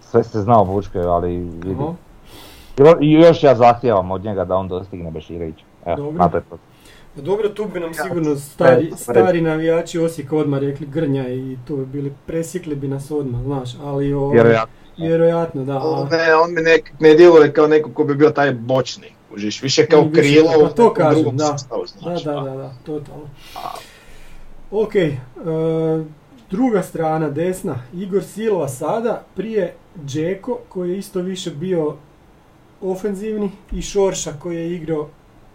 [0.00, 1.84] Sve se zna o Bočkoj, ali vidi.
[3.00, 5.56] I još ja zahtijevam od njega da on dostigne Beširević.
[5.86, 6.28] Evo, Dobro.
[6.28, 6.56] to to.
[7.16, 11.76] Pa Dobro, tu bi nam sigurno stari, stari navijači Osijeka odmah rekli Grnja i tu
[11.76, 14.83] bi bili, presjekli bi nas odmah, znaš, ali o, Vjerojatno.
[14.98, 15.72] Vjerojatno, da.
[15.74, 19.06] a- Ne, on mi nek, ne djeluje kao neko ko bi bio taj bočni.
[19.30, 21.44] Kužiš, više kao Više, krilo pa u to nekom kažem, drugom da.
[21.44, 22.42] sastavu, Da, znači, da, a.
[22.42, 23.24] da, da, totalno.
[24.70, 25.14] Ok, e,
[26.50, 29.74] druga strana, desna, Igor Silva sada, prije
[30.06, 31.94] Džeko koji je isto više bio
[32.82, 35.08] ofenzivni i Šorša koji je igrao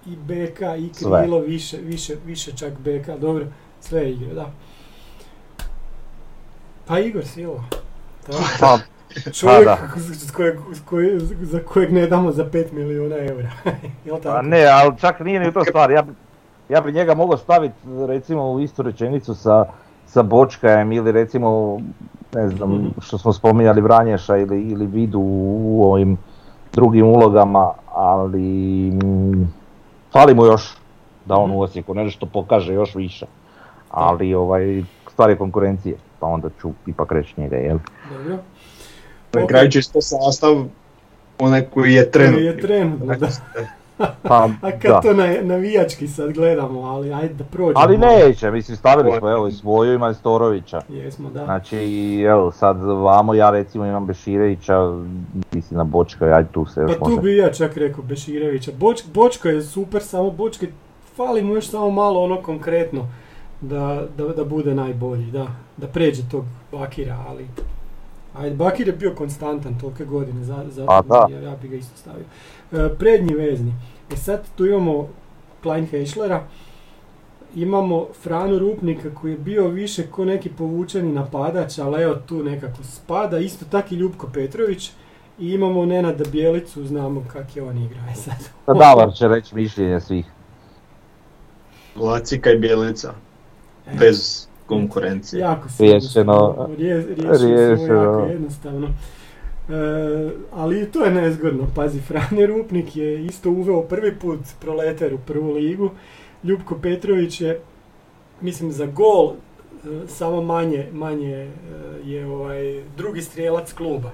[0.05, 1.21] i beka i Sve.
[1.21, 3.45] krilo, više, više, više čak beka, dobro,
[3.81, 4.51] sve je igrao, da.
[6.85, 7.63] Pa Igor Silva.
[8.27, 8.37] Da.
[8.59, 8.79] Pa,
[9.33, 9.77] Čovjek da.
[9.97, 13.49] s kojeg, s koje- za kojeg ne damo za 5 milijuna eura.
[14.05, 14.35] Jel tako?
[14.35, 15.91] Pa ne, ali čak nije ni to stvar.
[15.91, 16.11] Ja bi,
[16.69, 17.75] ja bi njega mogao staviti
[18.07, 19.65] recimo u istu rečenicu sa,
[20.05, 21.79] sa Bočkajem ili recimo
[22.33, 22.87] ne znam Mhm.
[23.01, 26.17] što smo spominjali Vranješa ili, ili Vidu u, ovim
[26.73, 28.41] drugim ulogama, ali
[28.93, 29.53] mm,
[30.11, 30.77] fali mu još
[31.25, 31.57] da on Mhm.
[31.57, 33.25] u Osijeku nešto pokaže još više.
[33.91, 37.77] Ali ovaj, stvar je konkurencije, pa onda ću ipak reći njega, jel?
[38.11, 38.37] Dobro.
[39.33, 39.49] Na Ok.
[39.49, 40.63] kraju čisto sastav
[41.39, 42.39] onaj koji je Koji trenutno.
[42.39, 43.27] je trenutno, da.
[44.21, 45.01] Pa, A kad da.
[45.01, 47.73] to na, navijački sad gledamo, ali ajde da prođemo.
[47.75, 50.81] Ali neće, mislim stavili smo evo i svoju i Majstorovića.
[50.89, 51.45] Jesmo, da.
[51.45, 51.77] Znači,
[52.21, 54.93] evo sad vamo ja recimo imam Beširevića,
[55.49, 57.21] ti si na Bočka, ajde tu se još Pa tu može.
[57.21, 58.71] bi ja čak rekao Beširevića.
[58.73, 60.67] Boč, Bočko je super, samo Bočke
[61.15, 63.07] fali mu još samo malo ono konkretno
[63.61, 67.47] da, da, da bude najbolji, da, da pređe tog Bakira, ali
[68.39, 71.27] ajde, Bakir je bio konstantan tolike godine, za, za, da.
[71.31, 72.25] ja, ja bi ga isto stavio.
[72.71, 73.73] E, prednji vezni.
[74.13, 75.07] E sad tu imamo
[75.63, 76.43] Klein Heischlera,
[77.55, 82.83] imamo Franu Rupnika koji je bio više ko neki povučeni napadač, ali evo tu nekako
[82.83, 84.91] spada, isto tako i Ljubko Petrović
[85.39, 87.99] I imamo Nenada Bijelicu, znamo kak je on igra.
[88.11, 90.25] E sad, Pa Davar će reći mišljenje svih.
[91.95, 93.13] Lacika i Bjelica,
[93.87, 95.39] e, bez konkurencije.
[95.39, 96.69] Jako se Riješeno.
[96.77, 98.87] rije- riješeno jako jednostavno.
[98.87, 99.73] E,
[100.53, 105.17] ali i to je nezgodno, pazi, Frane Rupnik je isto uveo prvi put proleter u
[105.17, 105.89] prvu ligu,
[106.43, 107.59] Ljubko Petrović je,
[108.41, 109.37] mislim, za gol e,
[110.07, 111.49] samo manje, manje e,
[112.05, 114.11] je ovaj drugi strijelac kluba.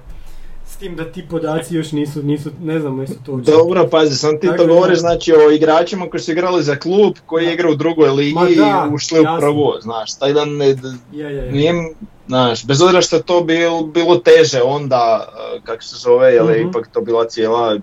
[0.66, 3.50] S tim da ti podaci još nisu, nisu ne znamo jesu to uopće.
[3.50, 6.76] Dobro, pazi, sam ti Tako to da- govoriš znači o igračima koji su igrali za
[6.76, 7.52] klub, koji Da.
[7.52, 9.38] igra u drugoj ligi da, i ušli u jasno.
[9.38, 10.74] prvo, znaš, taj dan ne, Je,
[11.12, 11.52] je, je.
[11.52, 11.94] nije,
[12.26, 16.44] znaš, bez obzira što je to bil, bilo teže onda, eh, kako se zove, jer
[16.46, 16.68] je Mhm.
[16.68, 17.76] ipak to bila cijela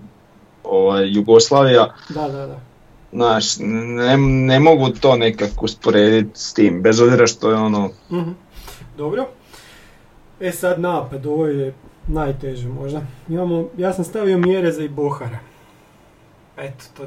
[0.64, 2.60] ovaj, Jugoslavija, Da, da, da.
[3.12, 8.30] znaš, ne, ne mogu to nekako usporediti s tim, bez obzira što je ono, Mhm.
[8.96, 9.26] Dobro.
[10.40, 11.74] E sad napad, ovo je
[12.06, 13.02] najteže možda.
[13.28, 15.38] Imamo, ja sam stavio Mjereza i Bohara.
[16.56, 17.02] Eto, to,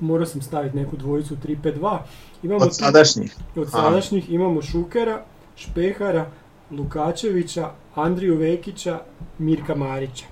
[0.00, 1.98] morao sam staviti neku dvojicu 3-5-2.
[2.42, 3.36] Imamo od sadašnjih.
[3.56, 3.70] od a.
[3.70, 5.24] sadašnjih imamo Šukera,
[5.56, 6.26] Špehara,
[6.70, 9.00] Lukačevića, Andriju Vekića,
[9.38, 10.24] Mirka Marića.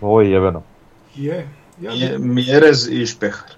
[0.00, 0.62] Ovo je jebeno.
[1.14, 1.48] Je,
[1.80, 3.50] ja, bi- Je Mjerez i Špehar.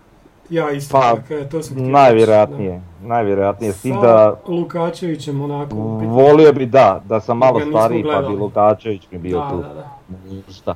[0.51, 3.73] Ja isto, Pa, dakle, to sam htio reći, Najvjerojatnije, najvjerojatnije.
[3.73, 6.15] S tim da Lukačevićem onako upitno.
[6.15, 8.37] volio bi da, da sam malo stariji pa bi.
[8.37, 9.57] Lukačević mi bio Da, tu.
[9.57, 10.53] da, da.
[10.53, 10.75] Šta?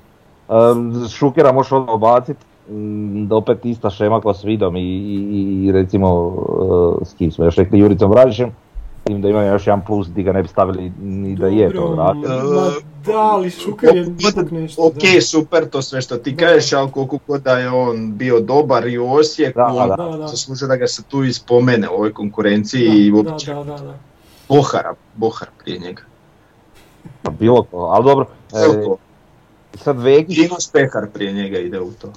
[0.48, 2.36] Um, Šukera možeš odmah obacit,
[2.70, 6.34] mm, da opet ista šema kao s Vidom i, i, i recimo uh,
[7.02, 8.50] s kim smo još rekli Juricom Vražićem,
[9.00, 11.72] s tim da ima još jedan plus di ga ne bi stavili ni da je
[11.72, 12.16] to Dobro, vrat.
[12.16, 14.82] Ma da, ali Šuker je ipak nešto.
[14.82, 15.20] Ok, da.
[15.20, 16.36] super to sve što ti Da.
[16.38, 19.96] kažeš, ali koliko god da je on bio dobar i u Osijeku, Da, da.
[19.96, 20.28] Da, da.
[20.28, 23.76] zaslužuje da ga se tu i spomene u ovoj konkurenciji Da, i uopće da, da,
[23.76, 23.98] da.
[24.48, 26.02] Bohara, Bohar prije njega.
[27.22, 28.26] Pa bilo ko, ali dobro.
[28.52, 28.96] E,
[29.78, 32.12] sad Vekić, Dino Spehar prije njega ide u to.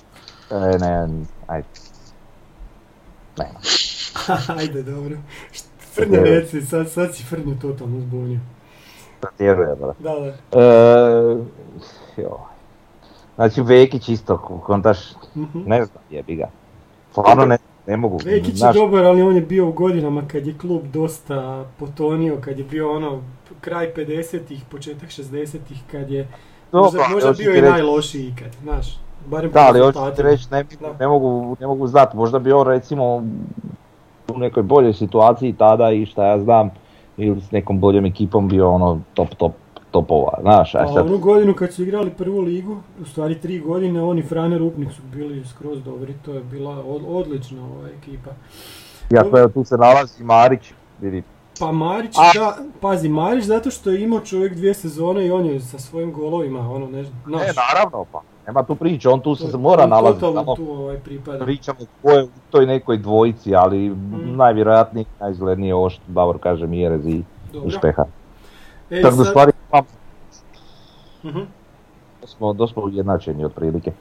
[0.51, 1.07] e, ne,
[1.47, 1.67] ajde.
[3.37, 3.49] Ne,
[4.57, 5.17] Ajde, dobro.
[5.93, 8.39] Frnja reci, sad, sad si Frnju totalno zbunio.
[9.75, 9.99] Brate.
[9.99, 10.59] Da, da.
[10.59, 11.35] E,
[12.17, 12.29] joj.
[13.35, 14.97] Znači Vekić isto, kontaš,
[15.35, 15.59] Mhm.
[15.65, 16.49] ne znam, jebi ga.
[17.11, 17.57] Stvarno ne,
[17.87, 18.19] ne mogu.
[18.25, 22.59] Vekić je dobar, ali on je bio u godinama kad je klub dosta potonio, kad
[22.59, 23.21] je bio ono
[23.61, 26.27] kraj 50-ih, početak 60-ih, kad je
[26.71, 28.97] dobro, možda, bio i reći- najlošiji ikad, znaš.
[29.25, 30.65] Barem Da, ali hoću ti reći, ne,
[30.99, 33.15] ne, mogu, ne mogu znati, možda bi on recimo
[34.27, 36.69] u nekoj boljoj situaciji tada i šta ja znam,
[37.17, 39.51] ili s nekom boljom ekipom bio ono top, top,
[39.91, 43.59] topova, znaš, a Pa sad, onu godinu kad su igrali prvu ligu, u stvari tri
[43.59, 48.31] godine, oni Frane Rupnik su bili skroz dobri, to je bila od- odlična ova ekipa.
[49.11, 50.71] iako evo tu se nalazi Marić,
[51.01, 51.23] vidi,
[51.59, 55.45] Pa Marić, A- da, pazi, Marić zato što je imao čovjek dvije sezone i on
[55.45, 59.35] je sa svojim golovima, ono, ne znam, ne, naravno, pa, nema tu priče, on tu
[59.35, 61.45] to- se mora nalaziti, samo tu ovaj pripada.
[61.45, 64.35] pričamo ko je u toj nekoj dvojici, ali Mm.
[64.35, 67.23] najvjerojatnije, najizglednije ovo što Davor kaže Mjerez i,
[67.65, 67.69] i.
[67.69, 68.03] Špeha.
[68.89, 69.81] E, Tako da sad- stvari, pa,
[71.23, 71.39] Mhm.
[72.25, 73.91] smo dosta ujednačeni otprilike.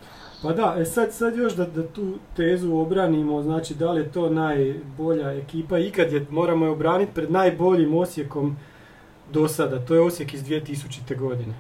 [0.42, 2.02] Pa da, e sad, sad još da, da tu
[2.36, 7.30] tezu obranimo, znači da li je to najbolja ekipa ikad je, moramo je obraniti pred
[7.30, 8.56] najboljim Osijekom
[9.32, 11.14] do sada, to je Osijek iz 2000.
[11.16, 11.54] godine.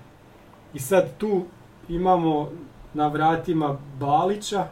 [0.74, 1.42] I sad tu
[1.88, 2.48] imamo
[2.94, 4.66] na vratima Balića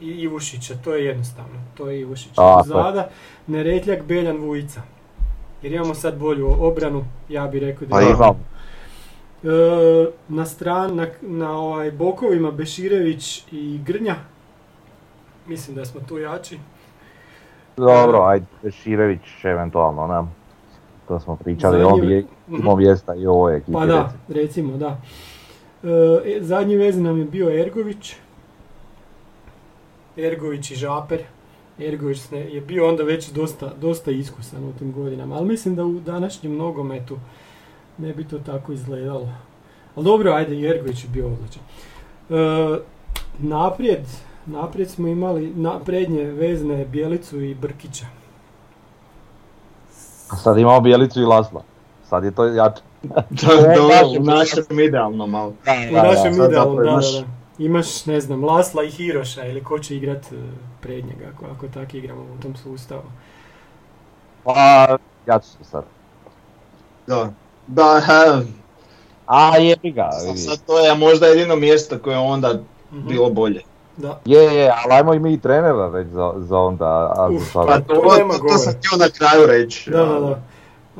[0.00, 2.30] i Ivušića, to je jednostavno, to je Ivušić.
[2.30, 2.64] Je.
[2.64, 3.08] Zada
[3.46, 4.82] Neretljak, Beljan, Vujica.
[5.62, 8.16] Jer imamo sad bolju obranu, ja bih rekao da Pa imamo.
[8.16, 8.50] imam,
[9.42, 9.46] E,
[10.28, 14.14] na stran, na, na ovaj bokovima Beširević i Grnja.
[15.46, 16.58] Mislim da smo tu jači.
[17.76, 20.28] dobro, ajde, Širević eventualno, ne.
[21.08, 22.24] To smo pričali, Zadnji- on je
[22.76, 23.72] mjesta i u ovoj ekipi.
[23.72, 24.96] Pa da, recimo da.
[25.84, 28.14] E, zadnji vezi nam je bio Ergović.
[30.16, 31.22] Ergović i Žaper.
[31.78, 36.00] Ergović je bio onda već dosta, dosta iskusan u tim godinama, ali mislim da u
[36.00, 37.18] današnjem nogometu
[37.98, 39.28] ne bi to tako izgledalo.
[39.94, 41.62] Ali dobro, ajde, i Ergović je bio odličan.
[42.30, 42.78] E,
[43.38, 44.04] naprijed,
[44.46, 48.06] naprijed smo imali na prednje vezne Bjelicu i Brkića.
[50.30, 51.69] A Sad imamo Bijelicu i Lasla.
[52.10, 52.82] Sad je to jače.
[53.02, 55.52] Da, našem- u našem idealno malo.
[55.90, 57.26] U našem sad idealnom, da, da, imaš- da.
[57.58, 60.36] Imaš, ne znam, Lasla i Hiroša ili ko će igrat e,
[60.80, 63.02] prednjega ako, ako tako igramo u tom sustavu.
[64.44, 64.86] Pa,
[65.26, 65.84] jače su sad.
[67.06, 67.28] Da,
[67.66, 68.40] da, ha,
[69.26, 72.54] A jebi ga, sad, to je možda jedino mjesto koje je onda
[72.92, 73.08] Mhm.
[73.08, 73.60] bilo bolje.
[73.96, 74.20] Da.
[74.24, 76.84] Je, je, ali ajmo i mi i trenera reći za, za onda.
[77.16, 79.90] A, Uf, Pa to to, to, to sam htio na kraju reći.
[79.90, 80.40] Da, da, da.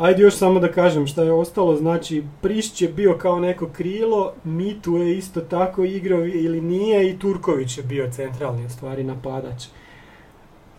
[0.01, 4.33] Ajde još samo da kažem šta je ostalo, znači Prišć je bio kao neko krilo,
[4.45, 9.65] Mitu je isto tako igrao ili nije i Turković je bio centralni u stvari napadač.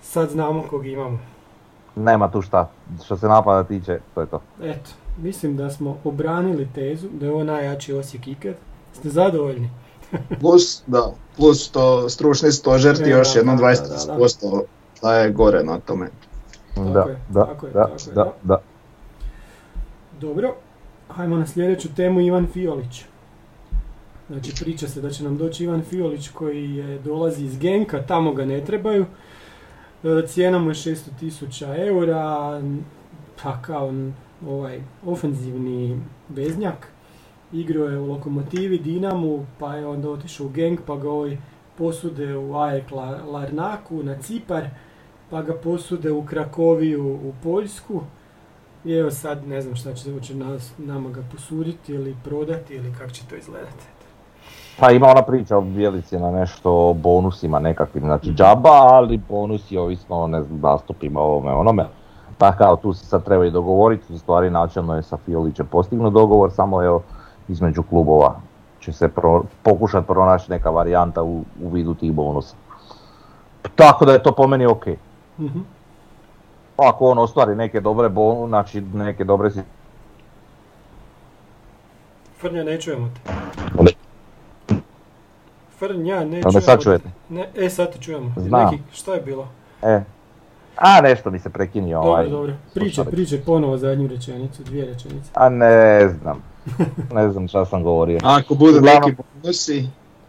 [0.01, 1.19] Sad znamo kog imamo.
[1.95, 2.71] Nema tu šta,
[3.05, 4.41] što se napada tiče, to je to.
[4.63, 8.55] Eto, mislim da smo obranili tezu da je ovo najjači Osijek ikad.
[8.93, 9.69] Ste zadovoljni?
[10.41, 14.62] Plus, da, plus to stručni stožer ti E, još da, jedno da, da, 20%
[15.01, 16.10] daje gore na tome.
[16.75, 18.34] Tako Da, je, da, tako je, da, tako je, da, da.
[18.43, 18.70] da.
[20.21, 20.55] Dobro,
[21.10, 23.05] hajmo na sljedeću temu Ivan Fiolić.
[24.29, 28.34] Znači priča se da će nam doći Ivan Fiolić koji je, dolazi iz Genka, tamo
[28.34, 29.05] ga ne trebaju.
[30.03, 32.62] E, Cijena mu je 600.000 eura,
[33.43, 33.93] pa kao
[34.47, 36.88] ovaj ofenzivni veznjak.
[37.53, 41.38] Igrao je u Lokomotivi, Dinamu, pa je onda otišao u Genk, pa ga ovaj
[41.77, 44.67] posude u La- Larnaku na Cipar,
[45.29, 48.01] pa ga posude u Krakoviju u Poljsku.
[48.86, 52.94] I evo sad ne znam šta će, hoće nas, nama ga posuditi ili prodati ili
[53.00, 53.86] kako će to izgledati.
[54.80, 59.78] Pa ima ona priča o Bjelici na nešto o bonusima nekakvim, znači džaba, ali bonusi
[59.78, 61.86] ovisno o ne znam, nastupima ovome onome.
[62.38, 66.13] Pa kao tu se sad treba i dogovoriti, u stvari načelno je sa Fiolićem postignut
[66.13, 67.04] dogovor, samo evo
[67.48, 68.36] između klubova
[68.80, 72.56] će se pro, pokušati pronaći neka varijanta u, u vidu tih bonusa.
[73.76, 74.86] Tako da je to po meni ok.
[76.82, 79.60] Ako on ostvari neke dobre bonus, znači neke dobre si...
[82.38, 83.32] Frnja, ne čujemo te.
[85.80, 86.84] Frnja, ne čujemo sad te.
[86.84, 87.10] čujete?
[87.30, 88.32] Ne, e, sad te čujemo.
[88.38, 88.65] Znam.
[88.65, 89.48] Neki, šta je bilo?
[89.82, 90.02] E.
[90.78, 92.24] A nešto mi se prekinio ovaj.
[92.24, 92.54] Dobro, dobro.
[92.74, 93.04] Slušalica.
[93.06, 95.32] pričaj ponovo zadnju rečenicu, dvije rečenice.
[95.34, 96.44] A ne znam.
[97.13, 98.20] Ne znam šta sam govorio.
[98.24, 99.82] Ako Uglavnom- neki bonusi,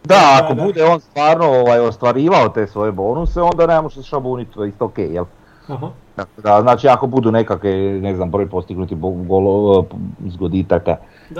[0.03, 0.63] Da, Da, ako da.
[0.63, 4.85] bude on stvarno ovaj, ostvarivao te svoje bonuse, onda nemamo što šabuniti, to je isto
[4.85, 5.25] ok, jel?
[5.67, 5.89] Aha.
[6.15, 7.71] Tako Da, znači ako budu nekakve,
[8.01, 9.83] ne znam, broj postignuti bo- golova,
[10.27, 10.95] zgoditaka,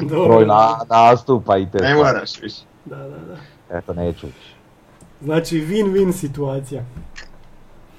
[0.00, 0.28] dobro.
[0.28, 2.60] broj na, nastupa i te ne moraš više.
[2.84, 3.36] Da, da, da.
[3.78, 4.54] Eto, neću više.
[5.22, 6.82] Znači, win-win situacija.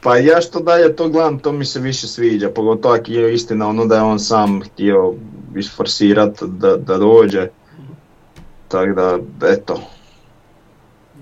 [0.04, 3.68] Pa ja što dalje to gledam, to mi se više sviđa, pogotovo ako je istina
[3.68, 5.14] ono da je on sam htio
[5.56, 7.48] isforsirat da, da dođe.
[8.68, 9.80] Tako da, eto.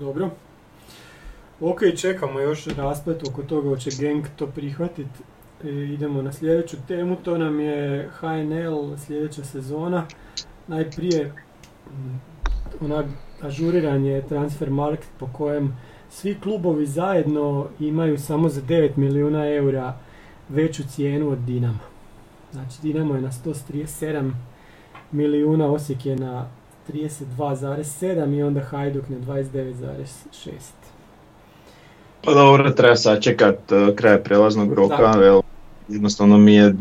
[0.00, 0.30] Dobro.
[1.60, 5.06] Ok, čekamo još rasplet oko toga, hoće Genk to prihvatit.
[5.64, 10.06] E, idemo na sljedeću temu, to nam je HNL sljedeća sezona.
[10.66, 11.32] Najprije
[11.90, 12.20] mm,
[12.80, 13.06] onak
[13.42, 15.76] ažuriranje transfer market po kojem
[16.10, 19.98] svi klubovi zajedno imaju samo za 9 milijuna eura
[20.48, 21.88] veću cijenu od Dinama.
[22.52, 24.32] Znači Dinamo je na 137
[25.12, 26.46] milijuna, Osijek je na
[26.88, 30.87] 32,7 i onda Hajduk na 29,6.
[32.24, 35.40] Pa dobro, treba sačekat uh, kraj prelaznog roka, jel,
[35.88, 36.74] jednostavno mi je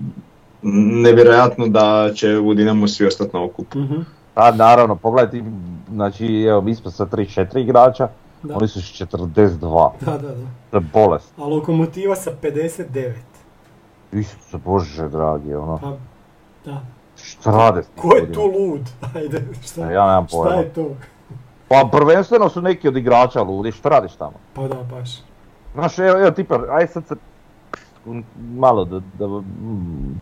[1.04, 3.80] nevjerojatno da će u Dinamu svi ostati na okupu.
[3.80, 4.02] Mhm,
[4.36, 5.46] A naravno, pogledajte,
[5.90, 8.08] znači, evo, mi smo sa 3-4 igrača,
[8.44, 8.56] Da.
[8.58, 10.34] oni su s 42, da, da, da.
[10.72, 11.34] to je bolest.
[11.38, 13.12] A Lokomotiva sa 59.
[14.12, 15.98] Isuse Bože dragi, ono, Pa,
[16.66, 16.82] da.
[17.16, 18.82] šta rade Ko je tu lud?
[19.16, 20.56] Ajde, šta, Ja nemam šta pojma.
[20.56, 20.90] je to?
[21.68, 24.34] Pa prvenstveno su neki od igrača ludi, šta radiš tamo?
[24.54, 25.10] Pa da, baš.
[25.74, 27.16] Znaš, evo, evo tipa, aj sad se
[28.56, 30.22] malo da, da mm,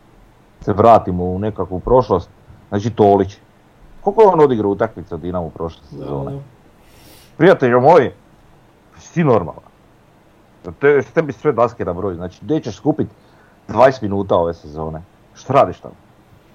[0.62, 2.30] se vratimo u nekakvu prošlost.
[2.70, 3.38] Znači Tolić.
[4.02, 6.32] Koliko je on odigrao utakmica u Dinamu prošle Da, sezone?
[6.32, 6.40] da.
[7.38, 8.14] Prijatelju moj,
[8.98, 9.64] si normalan.
[10.80, 13.08] Te, tebi sve daske na broj, znači gdje ćeš skupit
[13.70, 15.02] 20 minuta ove sezone?
[15.36, 15.94] Šta radiš tamo?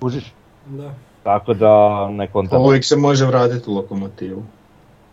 [0.00, 0.35] Kužiš?
[0.66, 0.90] da.
[1.22, 1.70] Tako da
[2.09, 2.62] ne kontam.
[2.62, 4.42] Uvijek se može vratiti u lokomotivu.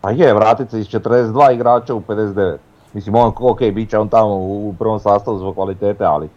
[0.00, 2.56] Pa je, vratit se iz 42 igrača u 59.
[2.92, 6.28] Mislim, on, ok, bit će on tamo u, prvom sastavu zbog kvalitete, ali...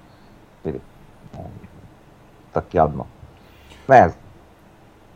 [2.54, 3.06] Tak jadno.
[3.88, 4.22] Ne znam.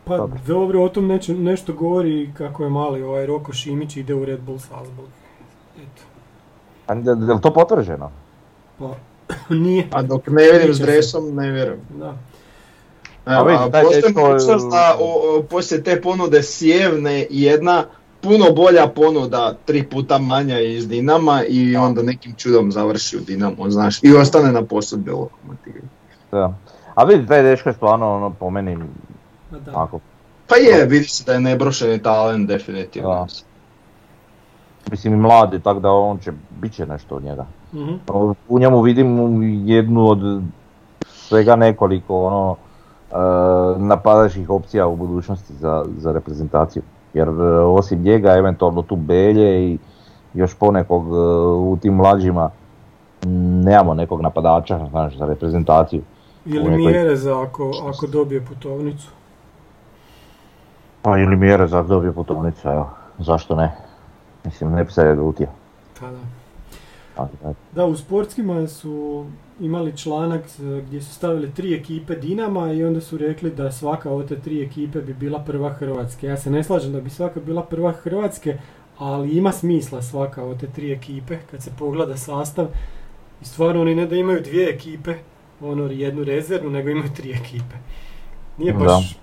[0.06, 0.40] Pa Dobro.
[0.48, 4.40] dobro, o tom neće, nešto govori kako je mali ovaj Roko Šimić ide u Red
[4.42, 5.10] Bull Salzburg.
[5.78, 6.02] Eto.
[6.88, 8.12] A je li to potvrđeno?
[8.80, 8.90] Pa,
[9.50, 9.88] nije.
[9.92, 11.82] A dok ne vidim s dresom, ne vjerujem.
[11.90, 12.14] Da.
[13.26, 17.84] Evo, vidi, a taj postoji dečko, mogućnost da o, o, poslije te ponude sjevne jedna
[18.26, 23.70] puno bolja ponuda, tri puta manja iz Dinama i onda nekim čudom završi u Dinamo,
[23.70, 25.82] znaš, i ostane na posudbi u lokomotivi.
[26.32, 26.54] Da.
[26.96, 28.78] A vidi, taj dečko je stvarno, ono, po meni,
[29.52, 29.78] Pa da.
[29.78, 30.00] onako,
[30.48, 33.10] Pa je, vidi se da je nebrošeni talent definitivno.
[33.10, 33.26] Da.
[34.92, 37.46] mislim i mladi, tako da on će, bit će nešto od njega.
[37.74, 37.94] Mhm.
[38.50, 40.42] U njemu vidim jednu od
[41.04, 43.16] svega nekoliko ono e,
[43.80, 46.84] napadačkih opcija u budućnosti za, za reprezentaciju.
[47.16, 49.78] Jer e, osim njega eventualno tu Belje i
[50.34, 51.18] još ponekog e,
[51.58, 52.50] u tim mlađima
[53.64, 56.02] nemamo nekog napadača, znaš, za reprezentaciju.
[56.46, 59.10] Ili nekoj- mjere za ako, ako dobije putovnicu.
[61.02, 62.90] Pa ili mjere za dobije putovnica, evo,
[63.20, 63.76] zašto ne?
[64.44, 65.48] Mislim, ne bi se ljutio.
[66.00, 66.18] Pa da.
[67.72, 67.86] Da.
[67.86, 69.26] U sportskima su
[69.60, 74.12] imali članak e, gdje su stavili tri ekipe Dinama i onda su rekli da svaka
[74.12, 76.28] od te tri ekipe bi bila prva Hrvatske.
[76.28, 78.58] Ja se ne slažem da bi svaka bila prva Hrvatske,
[78.98, 82.66] ali ima smisla svaka od te tri ekipe kad se pogleda sastav.
[83.42, 85.14] I stvarno oni ne da imaju dvije ekipe,
[85.62, 87.76] ono jednu rezervnu, nego imaju tri ekipe.
[88.58, 88.80] Nije Da.
[88.80, 89.20] baš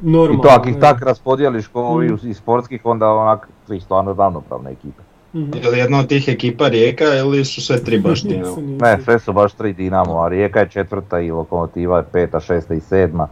[0.00, 0.38] normalno.
[0.38, 2.18] I to ako ih tak raspodijeliš ko ovi Mm.
[2.22, 5.02] iz sportskih, onda onak tri stvarno ravnopravne ekipe.
[5.34, 5.50] Mhm.
[5.56, 8.56] Je li jedna od tih ekipa Rijeka ili su sve tri baš Dinamo?
[8.80, 12.74] Ne, sve su baš tri Dinamo, a Rijeka je četvrta i Lokomotiva je peta, šesta
[12.74, 13.28] i sedma.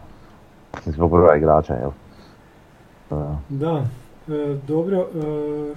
[0.85, 1.89] Zbog broja igrača, jel?
[3.11, 3.85] E, Da,
[4.27, 5.73] e, dobro, e,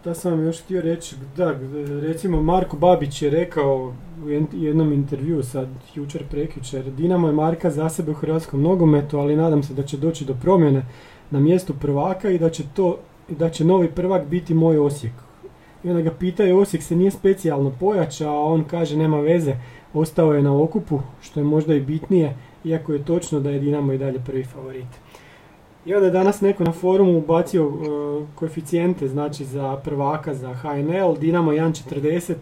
[0.00, 1.66] šta sam vam još htio reći, da, g-
[2.00, 7.70] recimo Marko Babić je rekao u jed- jednom intervjuu sad, jučer prekjučer, Dinamo je marka
[7.70, 10.82] za sebe u hrvatskom nogometu, ali nadam se da će doći do promjene
[11.30, 12.96] na mjestu prvaka i da će to,
[13.28, 15.12] i da će novi prvak biti moj Osijek.
[15.86, 19.54] I onda ga pitaju, Osijek se nije specijalno pojačao, a on kaže nema veze,
[19.94, 23.92] ostao je na okupu, što je možda i bitnije, iako je točno da je Dinamo
[23.92, 24.86] i dalje prvi favorit.
[25.84, 27.70] I onda je danas neko na forumu ubacio e,
[28.34, 32.34] koeficijente, znači za prvaka za HNL, Dinamo 1.40,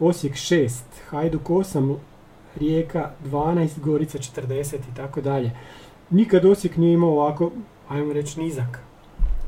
[0.00, 0.70] Osijek 6,
[1.08, 1.96] Hajduk 8,
[2.60, 5.50] Rijeka 12, Gorica 40 i tako dalje.
[6.10, 7.50] Nikad Osijek nije imao ovako,
[7.88, 8.80] ajmo reći, nizak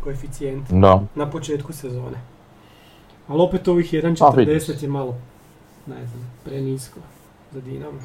[0.05, 1.03] koeficijent Da.
[1.15, 2.38] na početku sezone.
[3.29, 3.97] Ali opet ovih A,
[4.31, 4.77] vidi 1.40 se.
[4.83, 5.17] je malo,
[5.87, 7.01] ne znam, prenisko
[7.53, 7.99] za Dinamo.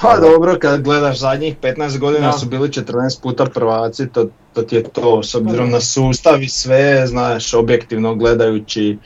[0.00, 2.32] Pa dobro, kad gledaš zadnjih 15 godina Da.
[2.32, 5.72] su bili 14 puta prvaci, to, to ti je to, s obzirom Pa da.
[5.72, 8.98] na sustav i sve, znaš, objektivno gledajući,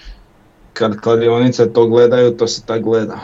[0.73, 3.19] kad kladionice to gledaju, to se tak gleda.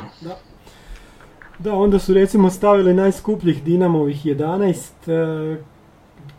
[1.58, 4.74] Da, onda su recimo stavili najskupljih Dinamovih 11,
[5.06, 5.62] e,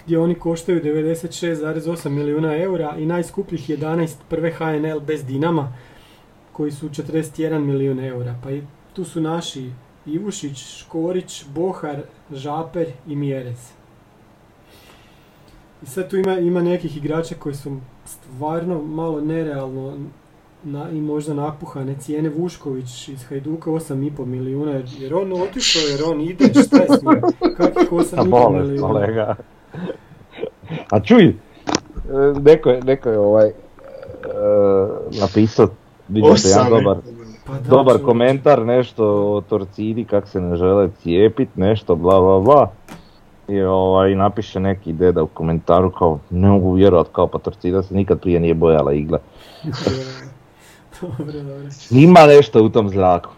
[0.06, 5.74] gdje oni koštaju 96,8 milijuna eura i najskupljih 11 prve HNL bez Dinama,
[6.51, 8.36] koji su 41 milijun eura.
[8.43, 8.62] Pa i
[8.93, 9.72] tu su naši
[10.06, 12.01] Ivušić, Škorić, Bohar,
[12.32, 13.70] Žaper i Mjerez.
[15.84, 19.97] I sad tu ima, ima nekih igrača koji su stvarno malo nerealno
[20.64, 26.22] na, i možda napuhane cijene Vušković iz Hajduka 8,5 milijuna, jer, on otišao, jer on
[26.22, 27.22] ide, šta je s njim?
[27.58, 28.88] Kakvih A 8,5 bolest, milijuna?
[28.88, 29.36] kolega.
[30.89, 31.33] A čuj, e,
[32.41, 33.53] neko je, neko je ovaj, e,
[35.21, 35.67] napisao,
[36.07, 36.97] vidio se jedan dobar,
[37.45, 42.39] Pa da, dobar komentar, nešto o Torcidi, kak se ne žele cijepit, nešto bla bla
[42.39, 42.71] bla.
[43.47, 47.95] I ovaj, napiše neki deda u komentaru kao, ne mogu vjerovat, kao pa Torcida se
[47.95, 49.19] nikad prije nije bojala igle.
[51.01, 51.69] dobro, dobro.
[51.91, 53.29] Ima nešto u tom zraku.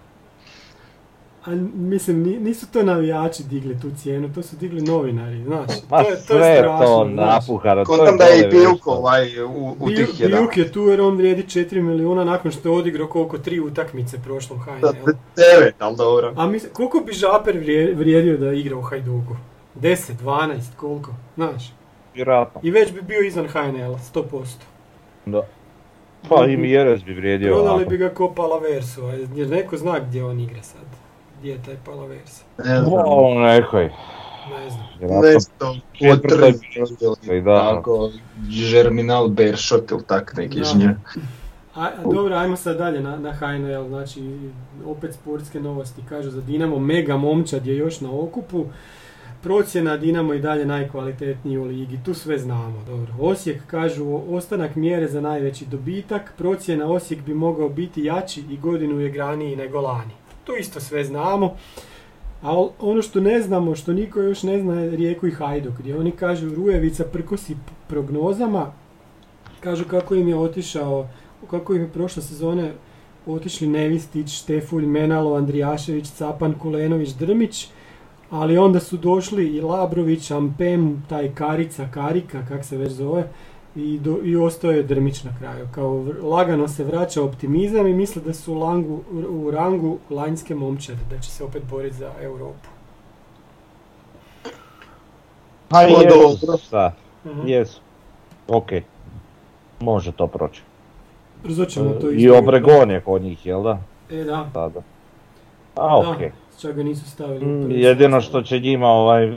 [1.47, 5.67] A mislim, ni- nisu to navijači digli tu cijenu, to su digli novinari, znaš.
[5.89, 8.77] Ma to je, to sve je strašno, to napuhano, to Kontam da je i nešto.
[8.85, 10.39] ovaj u, u Bijuk- tih jedan.
[10.39, 14.17] Bijuk je tu jer on vrijedi 4 milijuna nakon što je odigrao koliko tri utakmice
[14.19, 14.91] prošlom HNL.
[15.35, 16.33] Devet, ali dobro.
[16.35, 19.35] A mislim, koliko bi Žaper vrije- vrijedio da igra u Hajduku?
[19.75, 21.11] 10, 12, koliko?
[21.35, 21.73] Znaš.
[22.15, 22.61] Vjerojatno.
[22.63, 24.45] I već bi bio izvan HNL, 100%.
[25.25, 25.41] Da.
[26.29, 30.23] Pa i Mjerez bi vrijedio Prodali bi ga ko Palaversu, a jer neko zna gdje
[30.23, 30.81] on igra sad.
[31.39, 32.41] Gdje je taj Palavers?
[32.57, 33.03] Ne znam.
[33.05, 33.83] O, nekoj.
[34.49, 34.88] Ne znam.
[35.21, 35.75] Nešto
[37.23, 37.59] ili da.
[37.59, 38.11] tako,
[38.71, 40.95] Germinal Bershot ili tak neki žnje.
[41.75, 44.39] A, a dobro, ajmo sad dalje na, na HNL, znači
[44.85, 48.65] opet sportske novosti, kažu za Dinamo, mega momčad je još na okupu,
[49.43, 53.13] procjena Dinamo i dalje najkvalitetniji u ligi, tu sve znamo, dobro.
[53.19, 58.99] Osijek kažu ostanak mjere za najveći dobitak, procjena Osijek bi mogao biti jači i godinu
[58.99, 60.13] je graniji nego lani.
[60.47, 61.55] To isto sve znamo.
[62.41, 65.97] A ono što ne znamo, što niko još ne zna je Rijeku i Hajduk, gdje
[65.97, 67.55] oni kažu Rujevica prkosi
[67.87, 68.71] prognozama,
[69.59, 71.07] kažu kako im je otišao,
[71.49, 72.73] kako im je prošle sezone
[73.25, 77.67] otišli Nevistić, Štefulj, Menalo, Andrijašević, Capan, Kulenović, Drmić,
[78.29, 83.29] ali onda su došli i Labrović, Ampem, taj Karica, Karika, kak se već zove,
[83.78, 85.67] i, do, i ostao je Drmić na kraju.
[85.71, 88.99] Kao lagano se vraća optimizam i misle da su u, langu,
[89.30, 92.67] u rangu lanjske momčade, da će se opet boriti za Europu.
[95.69, 96.57] Pa jesu, dobro.
[96.71, 96.93] da,
[97.25, 97.47] Mhm.
[97.47, 97.82] jesu.
[98.47, 98.69] Ok,
[99.80, 100.61] može to proći.
[101.43, 103.80] Brzo ćemo to I isto Obregon je kod njih, jel da?
[104.11, 104.82] E da, Sada.
[105.75, 106.17] A da, ok.
[106.61, 107.45] čak ga nisu stavili.
[107.45, 109.34] Mm, Jedino što će njima ovaj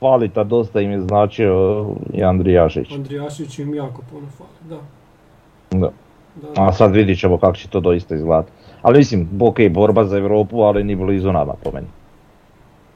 [0.00, 2.92] Valita dosta im je značio i Andrijašić.
[2.92, 4.78] Andrijašić im jako puno fali, da.
[5.70, 5.90] Da.
[6.42, 6.62] da.
[6.62, 8.52] A sad vidit ćemo kako će to doista izgledati.
[8.82, 11.86] Ali mislim, ok, borba za Europu, ali ni blizu nama po meni.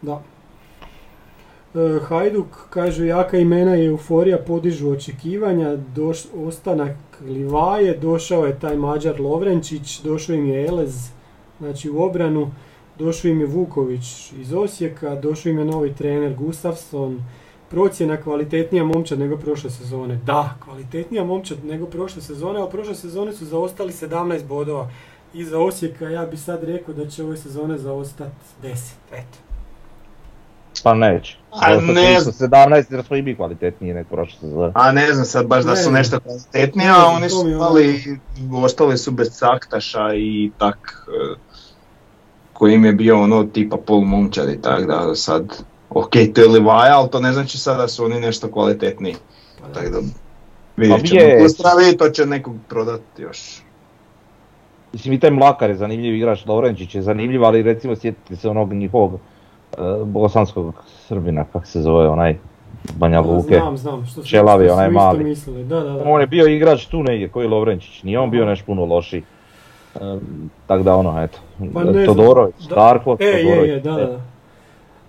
[0.02, 0.20] Da.
[1.74, 6.96] E, Hajduk kaže jaka imena i euforija podižu očekivanja, doš, ostanak
[7.26, 11.11] Livaje, došao je taj Mađar Lovrenčić, došao im je Elez,
[11.59, 12.50] znači u obranu,
[12.99, 17.22] došao im je Vuković iz Osijeka, došao im je novi trener Gustafsson,
[17.70, 20.20] procjena kvalitetnija momčad nego prošle sezone.
[20.26, 24.90] Da, kvalitetnija momčad nego prošle sezone, ali prošle sezone su zaostali 17 bodova.
[25.34, 29.38] Iza Osijeka ja bi sad rekao da će ove sezone zaostati 10, eto.
[30.82, 31.36] Pa neće.
[31.51, 34.72] A ne su 17 jer smo i mi kvalitetniji nek prošle sezone.
[34.74, 35.95] A ne znam sad baš da su znam.
[35.95, 38.18] nešto kvalitetnije, Ne a znam, oni su imali,
[38.53, 41.36] ostali su bez Caktaša i tak, e,
[42.64, 46.48] koji im je bio ono tipa pol momčad i tak da sad, ok, to je
[46.48, 49.14] Livaja, ali to ne znači sad da su oni nešto kvalitetniji.
[49.60, 49.74] Pa da.
[49.74, 49.98] Tako da
[50.76, 51.48] vidjet Pa ćemo.
[51.48, 53.62] Stravi, to će nekog prodati još.
[54.92, 58.72] Mislim i taj Mlakar je zanimljiv igrač, Lovrenčić je zanimljiv, ali recimo sjetite se onog
[58.72, 59.18] njihovog e,
[60.04, 60.74] bosanskog
[61.08, 62.38] Srbina, kak se zove, onaj
[62.96, 63.58] Banja Luke.
[63.58, 65.36] Znam, znam, što su, Ćelavi, što su onaj mali.
[65.46, 66.02] da, da, da.
[66.06, 69.22] On je bio igrač tu negdje, koji Lovrenčić, nije on bio nešto puno lošiji.
[69.97, 70.18] E,
[70.66, 71.38] tak da ono, eto,
[71.74, 72.74] Pa ne Todorović, da.
[72.74, 73.70] Darko, E, je, Todorović.
[73.70, 74.20] je, da, da, da.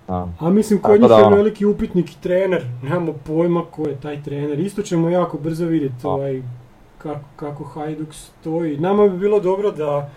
[0.08, 1.36] A, A mislim, kod Tako njih je ono.
[1.36, 4.60] veliki upitnik i trener, nemamo pojma ko je taj trener.
[4.60, 6.10] Isto ćemo jako brzo vidjeti A.
[6.10, 6.42] ovaj,
[6.98, 8.78] kako, kako Hajduk stoji.
[8.78, 10.10] Nama bi bilo dobro da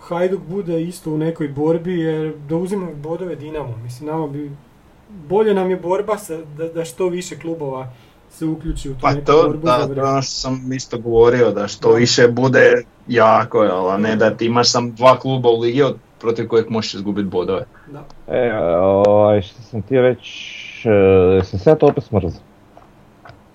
[0.00, 3.74] Hajduk bude isto u nekoj borbi jer da uzimamo bodove Dinamo.
[3.76, 4.50] Mislim, nama bi,
[5.28, 7.88] bolje nam je borba sa, da, da što više klubova
[8.30, 10.04] se uključi u tu Pa neku to, borbu da, za to je vrh.
[10.04, 11.96] ono što sam isto govorio, da što Da.
[11.96, 12.72] više bude
[13.08, 16.70] jako, jel, a ne da ti imaš sam dva kluba u ligi od- protiv kojeg
[16.70, 17.64] možeš izgubiti bodove.
[17.86, 18.04] Da.
[18.28, 20.88] E, ovaj, što sam ti reći,
[21.38, 22.40] e, sam sad opet smrzao.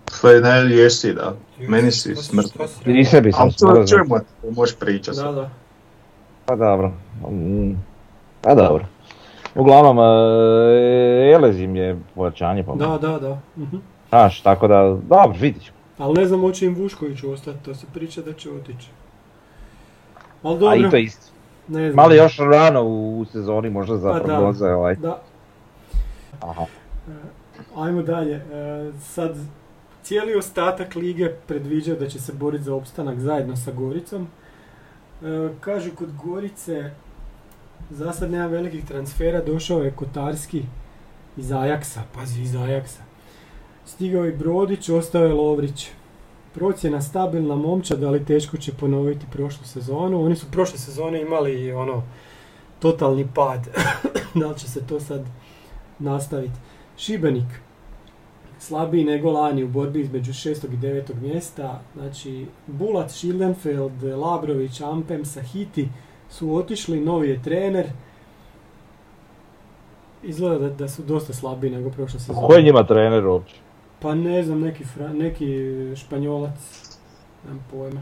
[0.07, 1.34] Sve ne, jesi, da.
[1.59, 2.65] Meni si smrtno.
[2.86, 3.88] I sebi sam Ali smrzao.
[3.88, 4.19] čujemo,
[4.51, 5.17] možeš pričati.
[5.17, 5.49] Da, da.
[6.45, 6.91] Pa dobro.
[7.24, 7.72] Mm,
[8.41, 8.86] Pa dobro.
[9.55, 10.01] Uglavnom, e,
[11.32, 12.91] Elezim je pojačanje po meni.
[12.91, 13.38] Da, da, da.
[13.57, 13.78] Mhm.
[14.12, 15.78] Znaš, tako da, dobro, vidit ćemo.
[15.97, 18.88] Ali ne znam hoće im Vušković ostati, to se priča da će otići.
[20.43, 21.32] Ali A dobro, i to isto.
[21.68, 21.95] ne znam.
[21.95, 24.24] Mali još rano u, u sezoni možda za Pa da.
[24.24, 24.95] prognoze ovaj.
[24.95, 25.22] Da,
[26.41, 26.66] Aha.
[27.76, 28.36] ajmo dalje.
[28.36, 29.38] E, sad,
[30.03, 34.28] cijeli ostatak lige predviđa da će se boriti za opstanak zajedno sa Goricom.
[35.24, 36.91] E, kažu kod Gorice,
[37.89, 40.64] za sad nema velikih transfera, došao je Kotarski
[41.38, 43.11] iz Ajaksa, pazi iz Ajaksa.
[43.86, 45.89] Stigao je Brodić, ostao je Lovrić.
[46.53, 50.25] Procjena stabilna momčad, ali teško će ponoviti prošlu sezonu.
[50.25, 52.03] Oni su prošle sezone imali ono
[52.79, 53.67] totalni pad.
[54.39, 55.25] da li će se to sad
[55.99, 56.53] nastaviti?
[56.97, 57.47] Šibenik.
[58.59, 60.73] Slabiji nego lani u borbi između 6.
[60.73, 61.21] i 9.
[61.21, 61.82] mjesta.
[61.95, 65.89] Znači, Bulat, Schildenfeld, Labrović, Ampem, Sahiti
[66.29, 67.88] su otišli, novi je trener.
[70.23, 72.47] Izgleda da, da su dosta slabiji nego prošle sezone.
[72.47, 73.55] Ko je njima trener uopće?
[74.02, 75.47] Pa ne znam, neki, fra, neki
[75.95, 76.60] španjolac,
[77.45, 78.02] nemam pojma.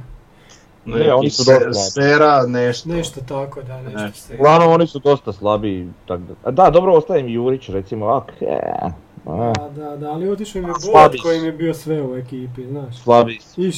[0.85, 2.07] Ne, oni su se- dosta slabi.
[2.07, 2.89] Sera, nešto.
[2.89, 4.11] Nešto tako, da, nešto Ne.
[4.11, 4.35] se...
[4.35, 5.87] Uglavnom oni su dosta slabiji.
[6.05, 8.89] Tak da, a da, dobro, ostaje im Jurić recimo, ak, a,
[9.25, 12.65] Da, da, da, ali otišao im je Slabi koji im je bio sve u ekipi,
[12.65, 12.97] znaš.
[12.97, 13.39] slabi.
[13.57, 13.71] I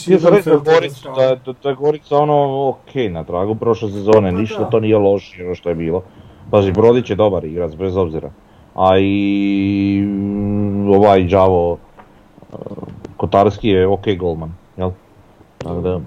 [0.65, 1.15] Goricu, strana.
[1.15, 2.35] da je da, da je Gorica ono
[2.69, 4.69] ok na tragu prošle sezone, Pa ništa da.
[4.69, 6.03] to nije loše ono što je bilo.
[6.51, 8.31] Pazi, Brodić je dobar igrač, bez obzira.
[8.75, 11.79] A i mm, ovaj Đavo uh,
[13.17, 14.91] Kotarski je ok golman, jel?
[15.57, 15.99] Tako da...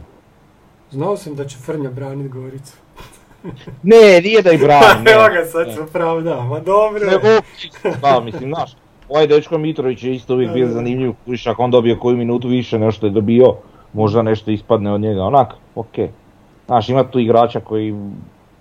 [0.91, 2.77] Znao sam da će Frnja branit Goricu.
[3.83, 5.11] Ne, nije da ih brani.
[5.15, 7.01] Evo ga, sad se opravda, ma dobro.
[7.11, 7.29] Nego,
[8.01, 8.77] da, mislim, znaš,
[9.09, 12.79] ovaj dečko Mitrović je isto uvijek bio zanimljiv, kužiš, ako on dobije koju minutu više
[12.79, 13.55] nego što je dobio,
[13.93, 16.09] možda nešto ispadne od njega, onak, okej.
[16.67, 17.95] Znaš, ima tu igrača koji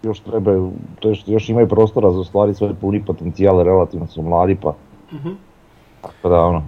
[0.04, 4.56] još trebaju, to jest još imaju prostora za ostvariti svoj puni potencijal, relativno su mladi,
[4.62, 4.74] pa,
[5.14, 5.30] Mhm.
[6.02, 6.64] tako da, ono,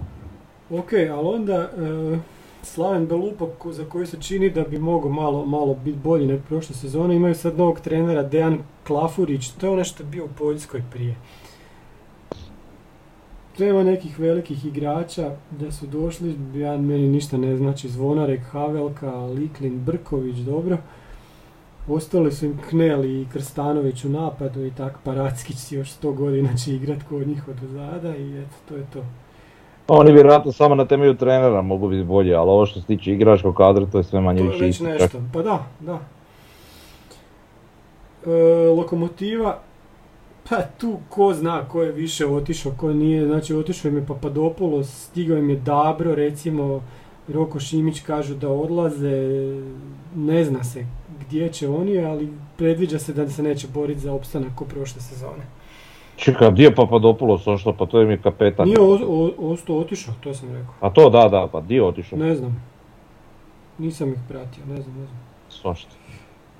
[0.70, 2.18] Ok, ali onda e,
[2.62, 6.74] Slaven Belupa za koji se čini da bi mogao malo, malo biti bolji nego prošle
[6.74, 10.82] sezone, imaju sad novog trenera Dejan Klafurić, to je ono što je bio u Poljskoj
[10.92, 11.16] prije.
[13.58, 19.84] Nema nekih velikih igrača da su došli, ja meni ništa ne znači, Zvonarek, Havelka, Liklin,
[19.84, 20.78] Brković, dobro.
[21.88, 26.74] Ostali su im Knel i Krstanović u napadu i tak Parackić još 100 godina će
[26.74, 29.04] igrat kod njih od zada i eto, to je to.
[29.88, 33.54] Oni vjerojatno samo na temelju trenera mogu biti bolji, ali ovo što se tiče igračkog
[33.54, 35.98] kadra, to je sve manje To je više već nešto, pa da, da.
[38.26, 39.58] E, lokomotiva,
[40.48, 45.04] pa tu ko zna ko je više otišao, ko nije, znači otišao im je Papadopoulos,
[45.04, 46.82] stigao im je Dabro recimo,
[47.28, 49.22] Roko Šimić kažu da odlaze,
[50.16, 50.86] ne zna se
[51.26, 55.55] gdje će oni, ali predviđa se da se neće boriti za opstanak ko prošle sezone.
[56.16, 58.66] Čekaj, gdje je Papadopoulos ošto, pa to je mi kapetan.
[58.66, 60.74] Nije o- o- ostao otišao, to sam rekao.
[60.80, 62.18] A to da, da, pa dio otišao.
[62.18, 62.62] Ne znam.
[63.78, 65.20] Nisam ih pratio, ne znam, ne znam.
[65.50, 65.90] Svašta.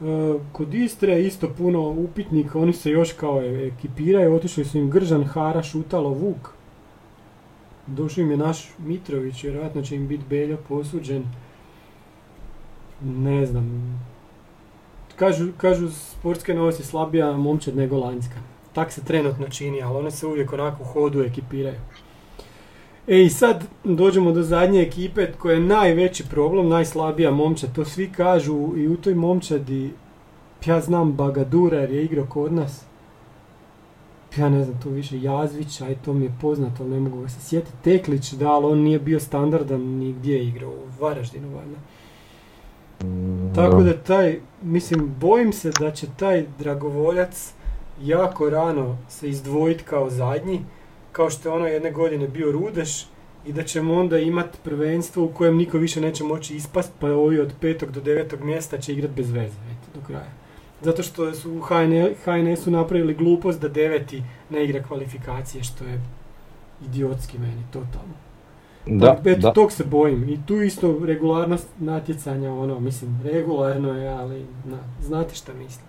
[0.03, 0.05] E,
[0.53, 4.91] Kod Istre je isto puno upitnika, oni se još kao e- ekipiraju, otišli su im
[4.91, 6.51] Gržan, Hara, Šutalo, Vuk.
[7.87, 11.25] Došao im je naš Mitrović, vjerojatno će im biti Beljo posuđen.
[13.03, 13.99] Ne znam.
[15.17, 18.37] Kažu, kažu sportske novosti slabija momčad nego lanjska.
[18.77, 21.81] Tak se trenutno čini, ali one se uvijek onako u hodu ekipiraju.
[23.07, 28.13] E i sad dođemo do zadnje ekipe koja je najveći problem, najslabija momčad, to svi
[28.13, 29.93] kažu i u toj momčadi
[30.67, 32.85] ja znam Bagadura jer je igrao kod nas.
[34.37, 37.29] Ja ne znam, to više Jazvić, aj to mi je poznato, ali ne mogu ga
[37.29, 37.77] se sjetiti.
[37.83, 41.79] Teklić, da, ali on nije bio standardan ni gdje je igrao, u Varaždinu valjda.
[43.55, 47.56] Tako da taj, mislim, bojim se da će taj dragovoljac
[48.03, 50.61] jako rano se izdvojiti kao zadnji,
[51.13, 53.07] kao što je ono jedne godine bio Rudeš
[53.47, 57.41] i da ćemo onda imati prvenstvo u kojem niko više neće moći ispast, pa ovi
[57.41, 60.31] od petog do devetog mjesta će igrati bez veze, eto, do kraja.
[60.83, 66.01] Zato što su u HN, HNS-u napravili glupost da deveti ne igra kvalifikacije, što je
[66.85, 68.15] idiotski meni, totalno.
[68.87, 69.53] Da, Pa, eto, da.
[69.53, 70.29] tog se bojim.
[70.29, 75.86] I tu isto regularnost natjecanja, ono, mislim, regularno je, ali na, znate šta mislim.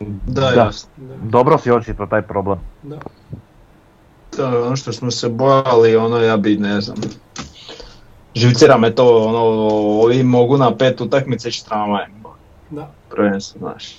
[0.00, 0.48] Da, Da.
[0.50, 0.90] jasno.
[0.96, 2.58] Da, Dobro si očito taj problem.
[2.82, 2.96] da.
[4.36, 6.96] To je ono što smo se bojali, ono ja bi, ne znam,
[8.34, 9.38] živcira me to, ono,
[10.04, 12.10] ovi mogu na pet utakmice ići tramvajem,
[12.70, 12.90] da.
[13.10, 13.96] prvenstvo, znaš.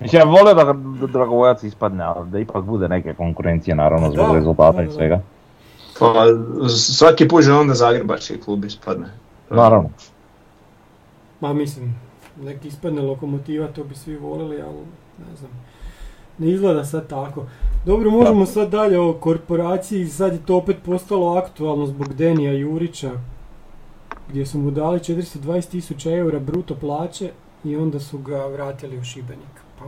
[0.00, 4.26] Mislim, ja volio da da Dragovoljac ispadne, ali da ipak bude neke konkurencije, naravno, zbog
[4.26, 4.92] Da, rezultata da, i da.
[4.92, 5.20] svega.
[5.98, 6.14] Pa
[6.68, 9.06] svaki put onda Zagrebački klub ispadne.
[9.50, 9.90] Naravno.
[11.40, 11.94] Ma mislim,
[12.42, 14.78] nek ispadne lokomotiva, to bi svi volili, ali
[15.30, 15.50] ne znam.
[16.38, 17.46] Ne izgleda sad tako.
[17.86, 23.10] Dobro, možemo sad dalje o korporaciji, sad je to opet postalo aktualno zbog Denija Jurića,
[24.28, 27.30] gdje su mu dali 420 tisuća eura bruto plaće
[27.64, 29.54] i onda su ga vratili u Šibenik.
[29.78, 29.84] Pa,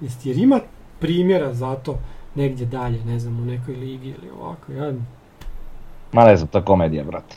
[0.00, 0.60] jeste, jer ima
[1.00, 1.98] primjera za to
[2.34, 4.92] negdje dalje, ne znam, u nekoj ligi ili ovako, ja
[6.12, 7.36] Ma ne znam, to je komedija, brate.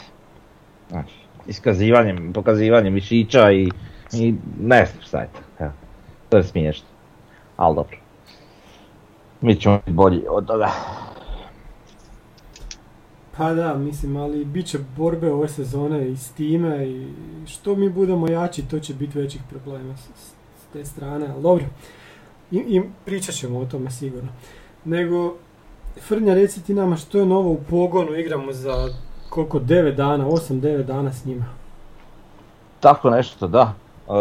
[0.89, 1.11] Znaš,
[1.47, 3.69] iskazivanjem, pokazivanjem mišića i,
[4.13, 5.63] i ne znam šta je to.
[5.63, 5.71] Evo,
[6.29, 6.87] to je smiješno.
[7.57, 7.97] Ali dobro.
[9.41, 10.69] Mi ćemo biti bolji od toga.
[13.37, 17.07] Pa da, mislim, ali bit će borbe ove sezone i s time i
[17.45, 20.33] što mi budemo jači, to će biti većih problema s, s-
[20.73, 21.65] te strane, ali dobro.
[22.51, 24.29] I, i pričat ćemo o tome sigurno.
[24.85, 25.35] Nego,
[26.01, 28.87] Frnja, reci ti nama što je novo u pogonu, igramo za
[29.29, 31.45] koliko, 9 dana, 8-9 dana s njima.
[32.79, 33.73] Tako nešto, da.
[34.09, 34.11] E,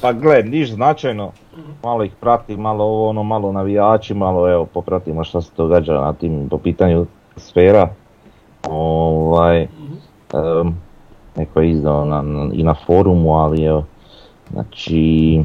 [0.00, 1.30] pa gled, niš značajno,
[1.82, 6.12] malo ih prati, malo ovo ono, malo navijači, malo evo popratimo što se događa na
[6.12, 7.88] tim, po pitanju sfera.
[8.64, 10.74] Ovaj, em,
[11.36, 13.84] neko je izdao na, na- i na forumu, ali evo,
[14.50, 15.40] znači,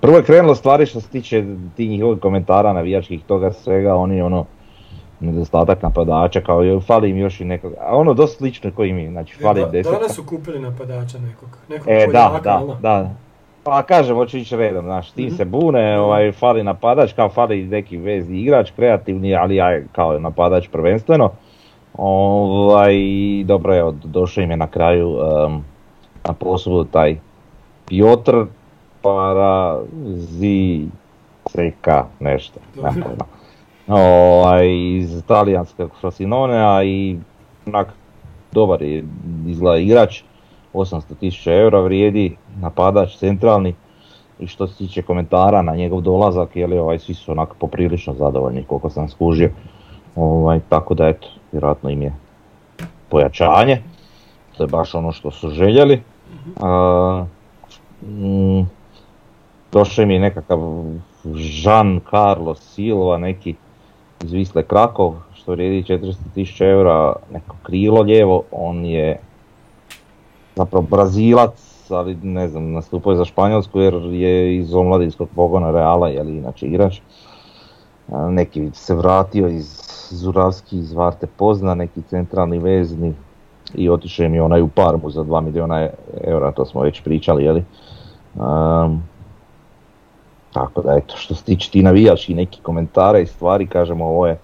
[0.00, 1.44] prvo je krenulo stvari što se tiče
[1.76, 4.44] tih njihovih komentara navijačkih toga svega, oni ono,
[5.20, 9.08] nedostatak napadača, kao joj, fali im još i nekog, a ono dosta slično koji mi,
[9.08, 9.98] znači fali im Da- desetka.
[9.98, 12.74] danas su kupili napadača nekog, nekog E, da, Poljaka, da, ono.
[12.74, 13.10] da.
[13.62, 15.34] Pa kažem, hoću ići redom, znaš, ti Mhm.
[15.34, 20.68] se bune, ovaj, fali napadač, kao fali neki vezni igrač, kreativni, ali ja kao napadač
[20.68, 21.30] prvenstveno.
[21.94, 22.94] Ovaj,
[23.44, 25.64] dobro, evo, došao im je na kraju em,
[26.24, 27.16] na poslu taj
[27.86, 28.36] Piotr
[29.02, 30.90] Paraziceka,
[32.20, 33.24] nešto, pojma.
[33.88, 37.16] Ovaj, iz talijanskog Frosinonea i
[37.66, 37.88] onak,
[38.52, 39.04] dobar je
[39.46, 40.22] izgleda igrač.
[40.74, 43.74] 800 tisuća eura vrijedi, napadač centralni
[44.38, 48.64] i što se tiče komentara na njegov dolazak, jeli, ovaj, svi su onako poprilično zadovoljni
[48.64, 49.50] koliko sam skužio.
[50.16, 52.14] Ovaj, tako da eto, vjerojatno im je
[53.08, 53.82] pojačanje,
[54.56, 56.02] to je baš ono što su željeli.
[56.60, 57.24] A,
[58.02, 58.60] mm,
[59.72, 60.58] došao im je nekakav
[61.24, 63.54] Jean Carlos Silva, neki
[64.22, 69.20] iz Visle Krakov, što vrijedi 400.000 eura, neko krilo lijevo, on je
[70.60, 76.08] zapravo Brazilac, ali ne znam, nastupao je za Španjolsku jer je iz omladinskog pogona Reala,
[76.08, 77.00] je li inače igrač.
[78.08, 79.80] Neki se vratio iz
[80.10, 83.14] Zuravski, iz Varte Pozna, neki centralni vezni
[83.74, 85.88] i otišao im je onaj u Parmu za 2 milijuna
[86.24, 87.64] eura, to smo već pričali, jeli.
[88.34, 89.02] Um,
[90.52, 94.38] tako da eto, što se tiče ti navijačkih neki komentara i stvari, kažemo ovo je,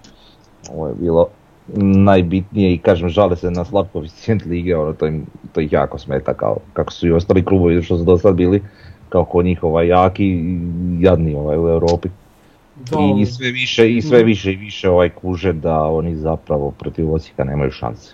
[0.73, 1.27] ovo je bilo
[1.75, 5.97] najbitnije i kažem žale se na slab koeficijent lige, ono, to, im, to ih jako
[5.97, 8.63] smeta kao kako su i ostali klubovi što su do sad bili
[9.09, 10.59] kao kod njih ovaj, jaki i
[10.99, 12.09] jadni ovaj, u Europi.
[12.91, 17.13] Da, I, sve više i sve više i više ovaj kuže da oni zapravo protiv
[17.13, 18.13] Osijeka nemaju šanse.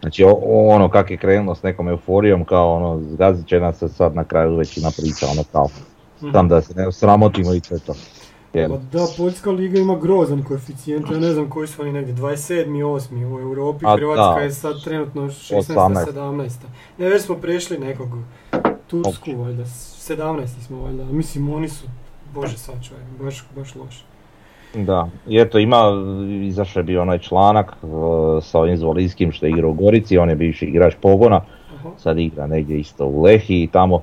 [0.00, 4.14] Znači o- ono kak je krenulo s nekom euforijom kao ono zgazit će nas sad
[4.14, 5.68] na kraju većina priča ono kao
[6.32, 7.94] tam da se ne sramotimo i to je to.
[8.54, 8.70] Jel?
[8.70, 12.66] Pa da, Poljska liga ima grozan koeficijent, ja ne znam koji su oni negdje, 27.
[12.66, 13.34] 8.
[13.34, 14.40] u Europi, A, Hrvatska da.
[14.40, 15.74] je sad trenutno 16.
[15.74, 16.12] 18..
[16.14, 16.50] 17.
[16.98, 18.08] Ne, već smo prešli nekog
[18.86, 20.46] Tursku, valjda, 17.
[20.66, 21.86] smo valjda, mislim oni su,
[22.34, 24.04] bože sačuvaj, baš, baš loše.
[24.74, 25.82] Da, i eto ima,
[26.42, 27.90] izašao je bio onaj članak uh,
[28.44, 31.40] sa ovim Zvolijskim što je igrao u Gorici, on je bivši igrač pogona,
[31.74, 31.90] Aha.
[31.98, 34.02] sad igra negdje isto u Lehi i tamo.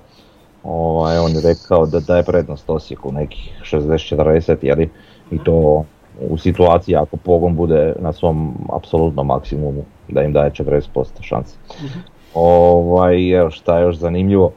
[0.66, 4.90] Ovaj, on je rekao da daje prednost Osijeku nekih 60-40 jeli,
[5.32, 5.86] i to
[6.30, 11.58] u situaciji ako pogon bude na svom apsolutnom maksimumu da im daje 40% šanse.
[11.84, 12.00] Mhm.
[12.34, 14.52] Ovaj, evo šta je još zanimljivo,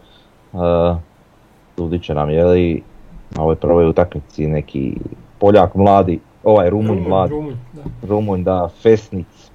[0.53, 2.83] uh, će nam je li
[3.31, 4.97] na ovoj prvoj utakmici neki
[5.39, 7.83] Poljak mladi, ovaj Rumunj mladi, Rumunj, da.
[8.09, 9.51] Rumunj da, Fesnic,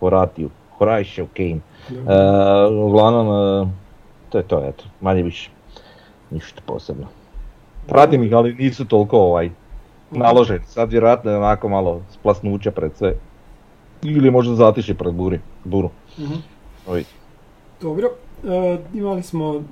[0.00, 1.60] Horatiju, Horajšev Kane.
[1.90, 3.70] E, uglavnom, e,
[4.28, 5.50] to je to, eto, manje više.
[6.30, 7.06] Ništa posebno.
[7.86, 9.50] Pratim ih, ali nisu toliko ovaj,
[10.10, 10.64] naloženi.
[10.66, 13.14] Sad vjerojatno je onako malo splasnuće pred sve.
[14.02, 15.90] Ili možda zatiši pred buri, buru.
[16.18, 16.34] Mhm.
[16.86, 17.04] Ovi.
[17.80, 18.10] Dobro,
[18.44, 19.62] e, imali smo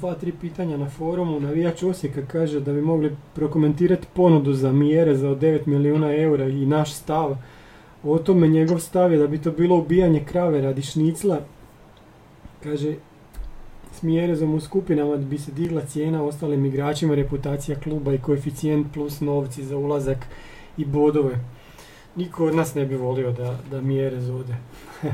[0.00, 1.40] dva, tri pitanja na forumu.
[1.40, 6.44] Navijač Osijeka kaže da bi mogli prokomentirati ponudu za mjere za od 9 milijuna eura
[6.44, 7.36] i naš stav.
[8.04, 11.38] O tome njegov stav je da bi to bilo ubijanje krave radi šnicla.
[12.62, 12.94] Kaže,
[13.94, 14.02] s
[14.42, 19.76] u skupinama bi se digla cijena ostalim igračima, reputacija kluba i koeficijent plus novci za
[19.76, 20.26] ulazak
[20.76, 21.38] i bodove.
[22.16, 24.54] Niko od nas ne bi volio da, da mjerez ode.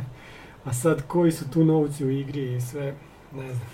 [0.64, 2.95] A sad koji su tu novci u igri i sve,
[3.35, 3.68] ne znam.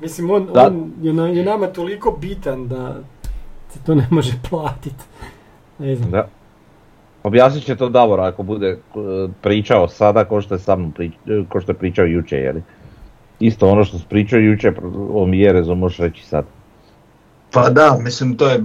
[0.00, 3.00] Mislim, on, on je, na- je nama toliko bitan da
[3.68, 5.04] se to ne može platiti.
[5.78, 6.10] Ne znam.
[6.10, 6.28] Da.
[7.22, 8.78] Objasnit će to Davor ako bude e,
[9.42, 12.62] pričao sada ko što je sa mnom prič- e, ko što je pričao jučer, jeli?
[13.40, 14.74] Isto ono što si pričao jučer
[15.12, 16.44] o Mjerezu možeš reći sad.
[17.52, 18.60] Pa da, mislim to je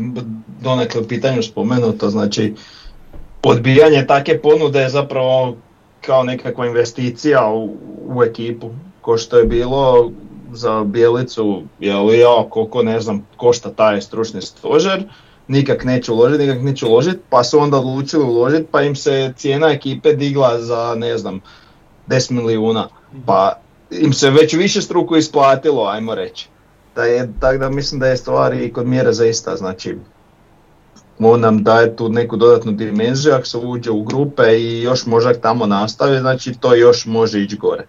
[0.61, 2.53] donekle u pitanju spomenuto, znači
[3.43, 5.55] odbijanje takve ponude je zapravo
[6.01, 8.70] kao nekakva investicija u, u ekipu,
[9.01, 10.11] ko što je bilo
[10.51, 15.03] za Bijelicu, je li ja, koliko ne znam, košta taj stručni stožer,
[15.47, 19.72] nikak neće uložiti, nikak neće uložiti, pa su onda odlučili uložiti, pa im se cijena
[19.72, 21.41] ekipe digla za, ne znam,
[22.07, 22.88] 10 milijuna,
[23.26, 23.59] pa
[23.92, 26.50] im se već više struku isplatilo, ajmo reći.
[26.96, 29.96] Da je, tako da mislim da je stvar i kod mjera zaista, znači
[31.20, 35.34] on nam daje tu neku dodatnu dimenziju, ako se uđe u grupe i još možda
[35.34, 37.86] tamo nastavi, znači to još može ići gore.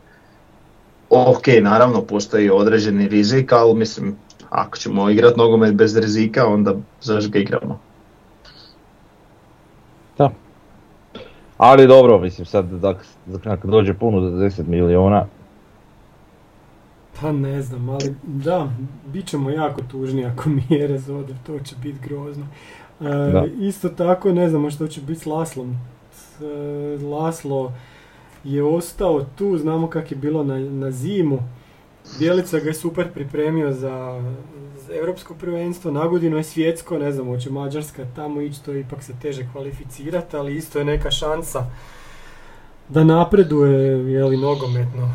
[1.11, 4.17] Ok, naravno postoji određeni rizik, ali mislim,
[4.51, 7.81] ako ćemo igrati nogomet bez rizika, onda zašto ga igramo?
[10.19, 10.31] Da.
[11.59, 12.99] Ali dobro, mislim sad da
[13.65, 15.27] dođe puno do 10 miliona,
[17.21, 18.73] Pa ne znam, ali da,
[19.07, 22.47] bit ćemo jako tužni ako Mjerez ode, to će biti grozno.
[23.01, 23.49] E.
[23.61, 25.77] Isto tako, ne znamo što će biti s Laslom.
[26.41, 27.73] E, Laslo
[28.45, 31.39] je ostao tu, znamo kak je bilo na, na zimu.
[32.19, 34.23] Bjelica ga je super pripremio za,
[34.87, 38.81] za europsko prvenstvo, na godinu je svjetsko, ne znam, hoće Mađarska tamo ići, to je
[38.81, 41.67] ipak se teže kvalificirati, ali isto je neka šansa
[42.89, 45.11] da napreduje, jeli, nogometno.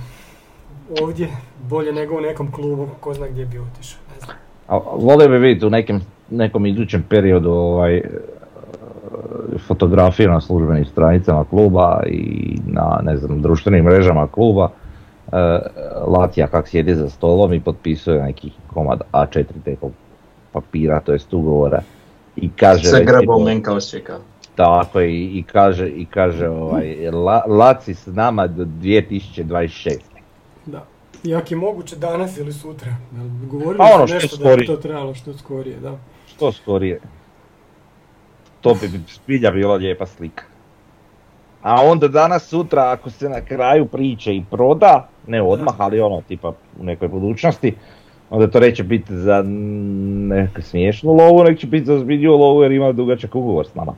[1.02, 1.28] Ovdje,
[1.70, 4.38] bolje nego u nekom klubu, ko zna gdje bi otišao, ne znam.
[4.68, 8.02] a volio bi vidjeti u nekim, nekom idućem periodu ovaj,
[9.68, 14.70] fotografije na službenim stranicama kluba i na ne znam, društvenim mrežama kluba.
[15.32, 15.38] E,
[16.08, 19.92] Latija kak sjedi za stolom i potpisuje neki komad A4 tekog
[20.52, 21.82] papira, to jest ugovora.
[22.36, 24.18] I kaže grabao Menka Osijeka.
[24.56, 30.00] Tako i, i kaže, i kaže ovaj, La, Laci s nama do 2026.
[31.24, 32.96] I ako je moguće danas ili sutra.
[33.52, 35.98] Govorili Pa ono što nešto da bi to trebalo što skorije, da.
[36.28, 37.00] Što skorije.
[38.62, 40.44] To bi zbilja bila lijepa slika.
[41.62, 46.22] A onda danas sutra ako se na kraju priče i proda, ne odmah, ali ono
[46.22, 47.76] tipa u nekoj budućnosti,
[48.30, 49.44] onda to neće biti za
[50.28, 53.96] neku smiješnu lovu, nek će biti za zbilju lovu jer ima dugačak ugovor s nama.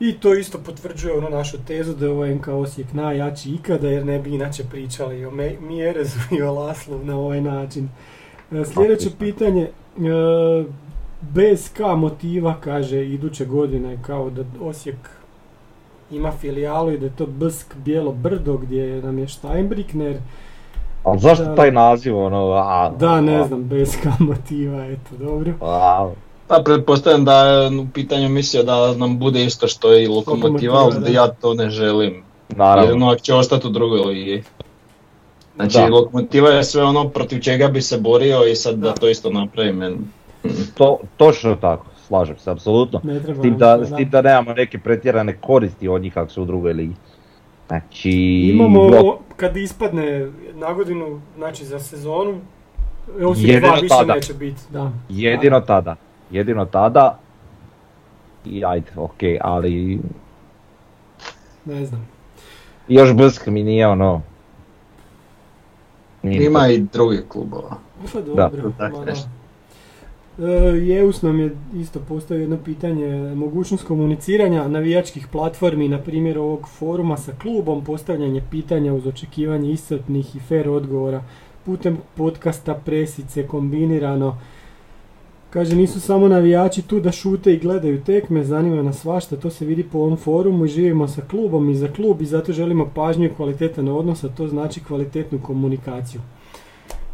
[0.00, 4.06] I to isto potvrđuje onu našu tezu da je ovaj NK Osijek najjači ikada jer
[4.06, 5.30] ne bi inače pričali o
[5.60, 7.88] Mjerezu i o Laslu na ovaj način.
[8.52, 9.70] E, Sljedeće pitanje, e,
[11.20, 14.96] bez K motiva kaže iduće godine kao da Osijek
[16.10, 20.16] ima filijalu i da je to Bsk Bijelo Brdo gdje nam je Steinbrickner.
[21.04, 21.54] Ali zašto Da.
[21.54, 25.52] taj naziv, ono, a, Da, ne a, znam, bez motiva, eto, dobro.
[25.60, 26.10] a,
[26.46, 30.94] Pa pretpostavljam da je u pitanju mislio da nam bude isto što i lokomotiva, ali
[31.00, 31.08] da.
[31.08, 32.22] ja to ne želim.
[32.48, 32.82] naravno.
[32.84, 34.42] Jer ono će ostati u drugoj ligi.
[35.56, 35.86] Znači Da.
[35.86, 39.98] lokomotiva je sve ono protiv čega bi se borio i sad da to isto napravim.
[40.74, 43.00] To, točno tako, slažem se, apsolutno.
[43.30, 46.46] S tim da, s tim da nemamo neke pretjerane koristi od njih ako su u
[46.46, 46.94] drugoj ligi.
[47.68, 48.10] Znači,
[48.50, 52.40] Imamo, blok- kad ispadne na godinu, znači za sezonu,
[53.20, 54.14] Osijek Jedino 2 više tada.
[54.14, 54.92] neće biti, da.
[55.08, 55.96] jedino tada,
[56.30, 57.18] jedino tada,
[58.44, 60.00] i ajde, okej, ali
[61.64, 62.08] Ne znam.
[62.88, 64.22] još Brsk mi nije ono...
[66.22, 67.76] nije Ima i drugih klubova.
[68.12, 69.04] Pa Da, dobro, da.
[69.04, 69.28] nešto.
[70.38, 70.44] E,
[70.76, 77.16] Jeus nam je isto postavio jedno pitanje, mogućnost komuniciranja navijačkih platformi, na primjer ovog foruma
[77.16, 81.22] sa klubom, postavljanje pitanja uz očekivanje iscrpnih i fair odgovora
[81.64, 84.36] putem podcasta, presice, kombinirano.
[85.54, 89.64] Kaže, nisu samo navijači tu da šute i gledaju tekme, zanima nas svašta, to se
[89.64, 93.26] vidi po ovom forumu i živimo sa klubom i za klub i zato želimo pažnju
[93.26, 96.20] i kvalitetan odnos, a to znači kvalitetnu komunikaciju.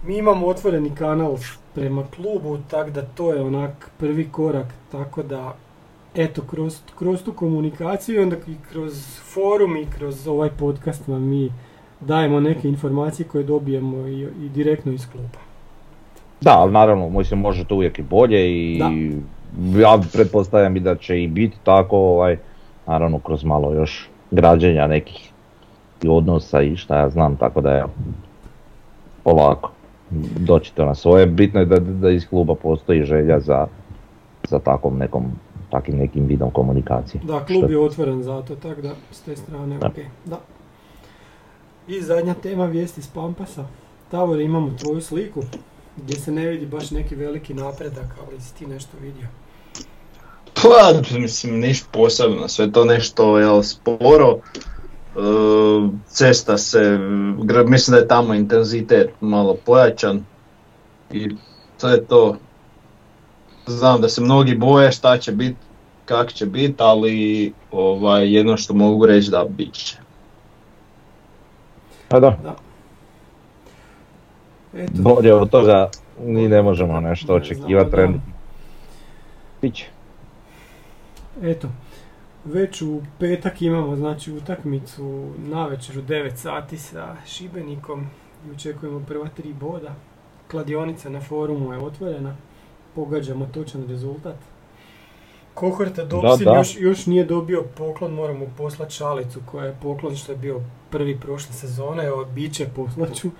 [0.06, 1.36] Mi imamo otvoreni kanal
[1.74, 5.56] prema klubu, tako da to je onak prvi korak, tako da
[6.14, 11.22] eto, kroz, kroz tu komunikaciju i onda i kroz forum i kroz ovaj podcast vam
[11.22, 11.52] mi
[12.00, 15.49] dajemo neke informacije koje dobijemo i, i direktno iz kluba.
[16.40, 18.78] Da, ali naravno, mislim, može to uvijek i bolje i
[19.76, 22.36] ja pretpostavljam i da će i biti tako, ovaj,
[22.86, 25.30] naravno kroz malo još građenja nekih
[26.02, 27.84] i odnosa i šta ja znam, tako da je
[29.24, 29.70] polako.
[30.38, 33.66] Doći to na svoje, bitno je da, da iz kluba postoji želja za,
[34.48, 35.24] za takvom nekom,
[35.70, 37.20] takim nekim vidom komunikacije.
[37.24, 39.86] Da, klub Što- je otvoren za to, tako da s te strane Da.
[39.86, 39.94] ok.
[40.24, 40.38] Da.
[41.88, 43.64] I zadnja tema vijesti s Pampasa.
[44.10, 45.40] Tavore, imamo tvoju sliku
[46.02, 49.26] gdje se ne vidi baš neki veliki napredak, ali si ti nešto vidio.
[50.54, 54.38] Pa, mislim, ništa posebno, sve to nešto jel, sporo.
[55.16, 55.20] E,
[56.06, 56.98] cesta se,
[57.66, 60.24] mislim da je tamo intenzitet malo pojačan
[61.12, 61.28] i
[61.80, 62.36] to je to.
[63.66, 65.56] Znam da se mnogi boje šta će biti,
[66.04, 69.96] kak će biti, ali ovaj, jedno što mogu reći da bit će.
[72.08, 72.56] Pa da,
[74.74, 75.88] Eto, bolje od toga
[76.24, 77.96] ni ne možemo nešto Ne očekivati da.
[77.96, 78.32] trenutno.
[79.62, 79.86] Biće.
[81.42, 81.68] eto.
[82.44, 88.06] Već u petak imamo znači utakmicu na večer u 9 sati sa Šibenikom
[88.48, 89.94] i očekujemo prva tri boda.
[90.50, 92.36] Kladionica na forumu je otvorena,
[92.94, 94.36] pogađamo točan rezultat.
[95.54, 96.54] Kohorta Dobsin da.
[96.54, 100.60] Još, još nije dobio poklon, moramo poslati šalicu koja je poklon što je bio
[100.90, 103.30] prvi prošle sezone, evo bit će poslaću.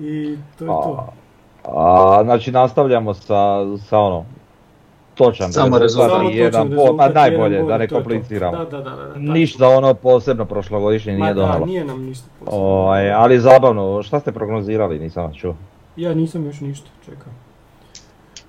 [0.00, 1.12] I to je to.
[1.64, 4.24] A, znači nastavljamo sa, sa ono,
[5.14, 6.10] točan Samo rezultat.
[6.10, 8.56] Samo jedan točan pa rezultat, najbolje, jedan bod, da ne kompliciramo.
[8.56, 9.18] Da, da, da, da.
[9.18, 11.66] Ništa ono posebno prošlogodišnje Ma nije da, donalo.
[11.66, 12.66] nije nam ništa posebno.
[12.66, 15.54] Ovaj, ali zabavno, šta ste prognozirali, nisam vas čuo.
[15.96, 17.32] Ja nisam još ništa čekao.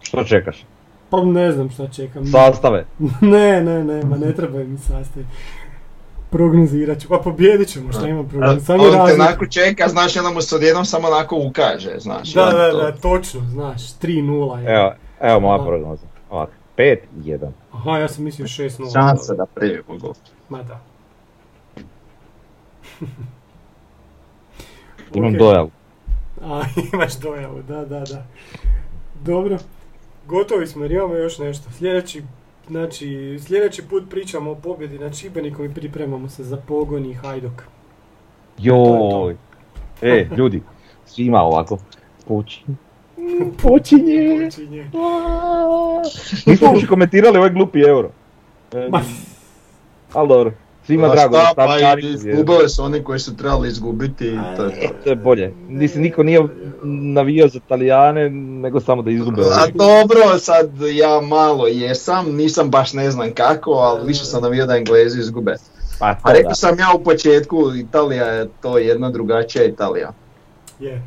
[0.02, 0.66] Što čekaš?
[1.10, 2.26] Pa ne znam šta čekam.
[2.26, 2.86] Sastave.
[3.22, 5.26] ne, ne, ne, ma ne trebaju mi sastavi.
[6.36, 7.08] Prognozirat ću.
[7.08, 8.66] Pa pobjedit ćemo, šta ima prognozirati.
[8.66, 9.24] Samo On te razlika.
[9.24, 12.34] onako čeka, znaš, onda mu se odjednom samo onako ukaže, znaš.
[12.34, 14.76] Da, da, to- da, točno, znaš, 3-0 je.
[14.76, 16.06] Evo, evo moja prognoza.
[16.30, 17.52] Ovako, 5-1.
[17.72, 18.94] Aha, ja sam mislio 6-0.
[18.94, 20.14] Šansa da primimo gol.
[20.50, 20.80] Ma da.
[25.14, 25.72] Imam dojavu.
[26.44, 26.62] A,
[26.94, 28.26] imaš dojavu, da, da, da.
[29.16, 29.58] Dobro,
[30.26, 31.72] gotovi smo jer imamo još nešto.
[31.72, 32.24] Sljedeći,
[32.68, 37.64] znači, sljedeći put pričamo o pobjedi nad Šibenikom i pripremamo se za pogon i Hajduk.
[38.58, 39.36] Joj.
[40.02, 40.62] E, ljudi,
[41.06, 41.78] svima ovako.
[42.28, 42.78] Počinje.
[43.64, 44.46] Počinje.
[44.46, 44.90] Počinje.
[46.46, 48.10] Nismo uopće komentirali ovaj glupi euro.
[48.74, 49.02] E, Ma,
[50.14, 50.52] ali dobro,
[50.86, 51.36] svima A drago.
[51.36, 52.32] šta, da pa Talijani i pobjede.
[52.32, 54.94] izgubili su oni koji su trebali izgubiti i to je to.
[55.04, 55.54] To je bolje.
[55.68, 56.48] Mislim, niko nije
[56.84, 59.42] navijao za Talijane, nego samo da izgube.
[59.44, 64.66] A dobro, sad ja malo jesam, nisam baš ne znam kako, ali više sam navio
[64.66, 65.56] da Englezi izgube.
[66.00, 66.56] Pa, A to rekao da.
[66.56, 70.12] sam ja u početku, Italija je to jedna drugačija Italija.
[70.80, 71.02] je.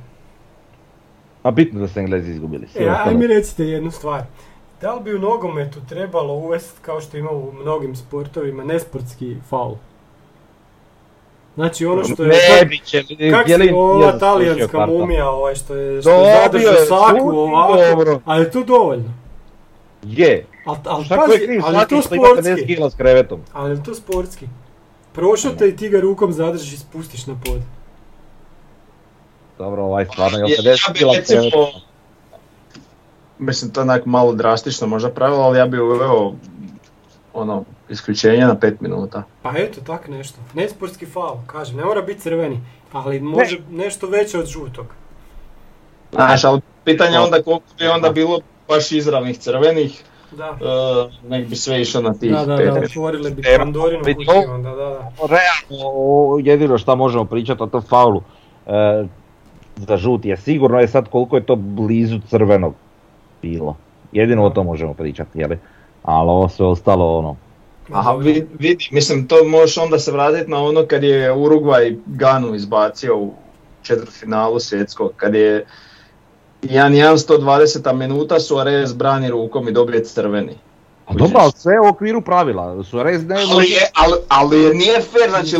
[1.43, 2.67] A bitno da su Englezi izgubili.
[2.77, 4.23] E, aj mi recite jednu stvar.
[4.81, 9.75] Da li bi u nogometu trebalo uvesti, kao što ima u mnogim sportovima, nesportski faul?
[11.55, 12.29] Znači ono što je...
[12.29, 13.31] Ne.
[13.31, 17.77] Kak je li- si ova talijanska mumija ovaj što je, što je je, saku ovako,
[17.77, 18.21] dobro.
[18.25, 19.15] ali je to dovoljno.
[20.03, 20.47] Je.
[20.67, 22.67] Al, al, Šta pazi, kriv ali je to što ima 50 sportski.
[22.67, 23.41] kila s krevetom?
[23.53, 24.47] Ali je to sportski.
[25.13, 27.61] Prošao te i ti ga rukom zadržiš i spustiš na pod.
[29.59, 31.79] Dobro, ovaj stvarno je Ja, 50 ja bi kila recimo, kreveta.
[33.39, 36.33] Mislim to je onak malo drastično možda pravilo, ali ja bi uveo
[37.35, 39.23] ono, isključenje na 5 minuta.
[39.43, 40.39] Pa eto, tak nešto.
[40.55, 42.61] Nesportski faul, kažem, ne mora biti crveni,
[42.93, 44.87] ali može nešto veće od žutog.
[46.13, 50.51] Znaš, ali pitanje je onda koliko bi onda bilo baš izravnih crvenih, Da.
[50.51, 54.15] uh, nek bi sve išlo na tih Da, da, 5 da, otvorili bi Pandorinu bi
[54.15, 55.11] kutiju to- onda, da, da.
[55.21, 58.23] Realno, o- jedino što možemo pričati o tom faulu
[58.67, 59.05] e,
[59.77, 62.75] za žut je sigurno je sad koliko je to blizu crvenog
[63.43, 63.77] bilo.
[64.13, 65.59] Jedino o tom možemo pričati, jeli?
[66.03, 67.37] Ali ovo sve ostalo ono,
[67.93, 72.55] Aha, vi- vidi, mislim to možeš onda se vratiti na ono kad je Uruguay Ganu
[72.55, 73.35] izbacio u
[73.83, 75.67] četvrtfinalu svjetskog, kad je
[76.63, 80.59] 1-1 120 minuta Suarez brani rukom i dobije crveni.
[81.07, 82.85] A dobro, ali sve u okviru pravila.
[82.85, 85.57] Suarez ne Ali, je, ali, ali nije fair, znači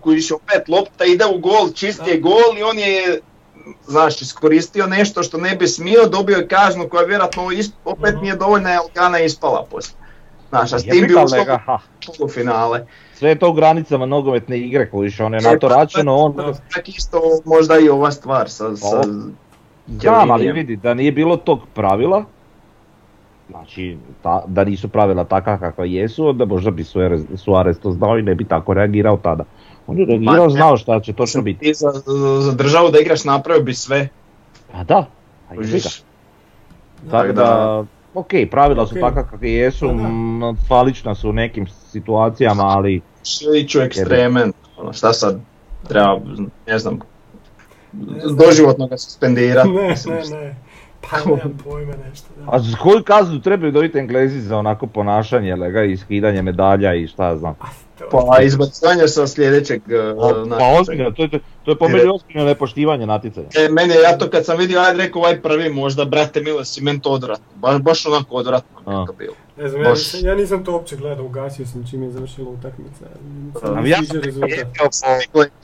[0.00, 3.20] kojiš opet lopta ide u gol, čist je gol i on je
[3.86, 8.22] znaš, iskoristio nešto što ne bi smio, dobio je kaznu koja vjerojatno is- opet Mhm.
[8.22, 9.96] nije dovoljna jer Gana je ispala poslije.
[10.48, 12.86] Znaš, a s tim bi ušlo u polufinale.
[13.14, 16.36] Sve je to u granicama nogometne igre kojiš, on je na to račeno, on...
[16.36, 16.52] Da.
[16.74, 19.02] Tak isto možda i ova stvar sa, sa
[19.88, 22.24] Znam, ali vidi, da nije bilo tog pravila,
[23.50, 28.18] znači ta, da nisu pravila takva kakva jesu, onda možda bi Suarez, Suarez to znao
[28.18, 29.44] i ne bi tako reagirao tada.
[29.86, 31.60] On je reagirao, Ma, znao šta će točno biti.
[31.60, 31.92] Ti za,
[32.40, 34.08] za državu da igraš napravio bi sve.
[34.72, 35.06] A da,
[35.48, 35.72] a jebi ga.
[35.72, 36.02] kužiš.
[37.10, 43.00] Tako da, ok, pravila su takva kakve jesu, m, falična su u nekim situacijama, ali
[43.22, 44.52] Sve ići u ekstremen.
[44.76, 45.40] Ono, šta sad
[45.88, 46.20] treba,
[46.66, 46.98] ne znam,
[48.46, 49.68] doživotno ga suspendirati.
[49.82, 50.14] Ne, mislim.
[50.14, 50.56] ne, ne.
[51.10, 52.44] Pa nemam pojma nešto, da.
[52.52, 57.06] a za koju kaznu trebaju dobiti Englezi za onako ponašanje, lega, i skidanje medalja i
[57.06, 57.54] šta ja znam.
[58.10, 61.28] Pa izbacivanje sa sljedećeg uh, Pa, pa ozbiljno, to je,
[61.64, 63.46] to je po meni ozbiljno nepoštivanje natjecanja.
[63.54, 66.64] E, meni je, ja to kad sam vidio, ajde rekao ovaj prvi možda, brate mile,
[66.64, 67.46] si meni to odvratno.
[67.54, 69.34] Baš, baš onako odvratno to bilo.
[69.56, 69.98] Ne znam, ja Baš.
[69.98, 73.04] nisam, ja nisam to uopće gledao, ugasio sam čim je završila utakmica.
[73.84, 74.50] Ja sam rezultat.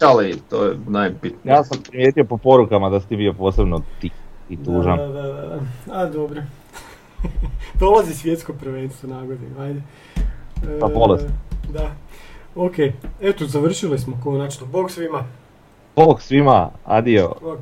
[0.01, 1.55] Ali to je najbitnije.
[1.55, 4.11] Ja sam primijetio po porukama da si ti bio posebno ti
[4.49, 4.99] i tužan.
[4.99, 5.61] Da, da, da, da.
[5.93, 6.43] A, dobro.
[7.81, 9.83] Dolazi svjetsko prvenstvo na godinu, ajde.
[10.77, 11.27] E, Pa bolest.
[11.73, 11.91] Da.
[12.61, 12.79] Ok,
[13.21, 14.67] eto, završili smo konačno.
[14.67, 15.25] Bog svima.
[15.97, 17.33] Bog svima, adio.
[17.43, 17.59] Bog.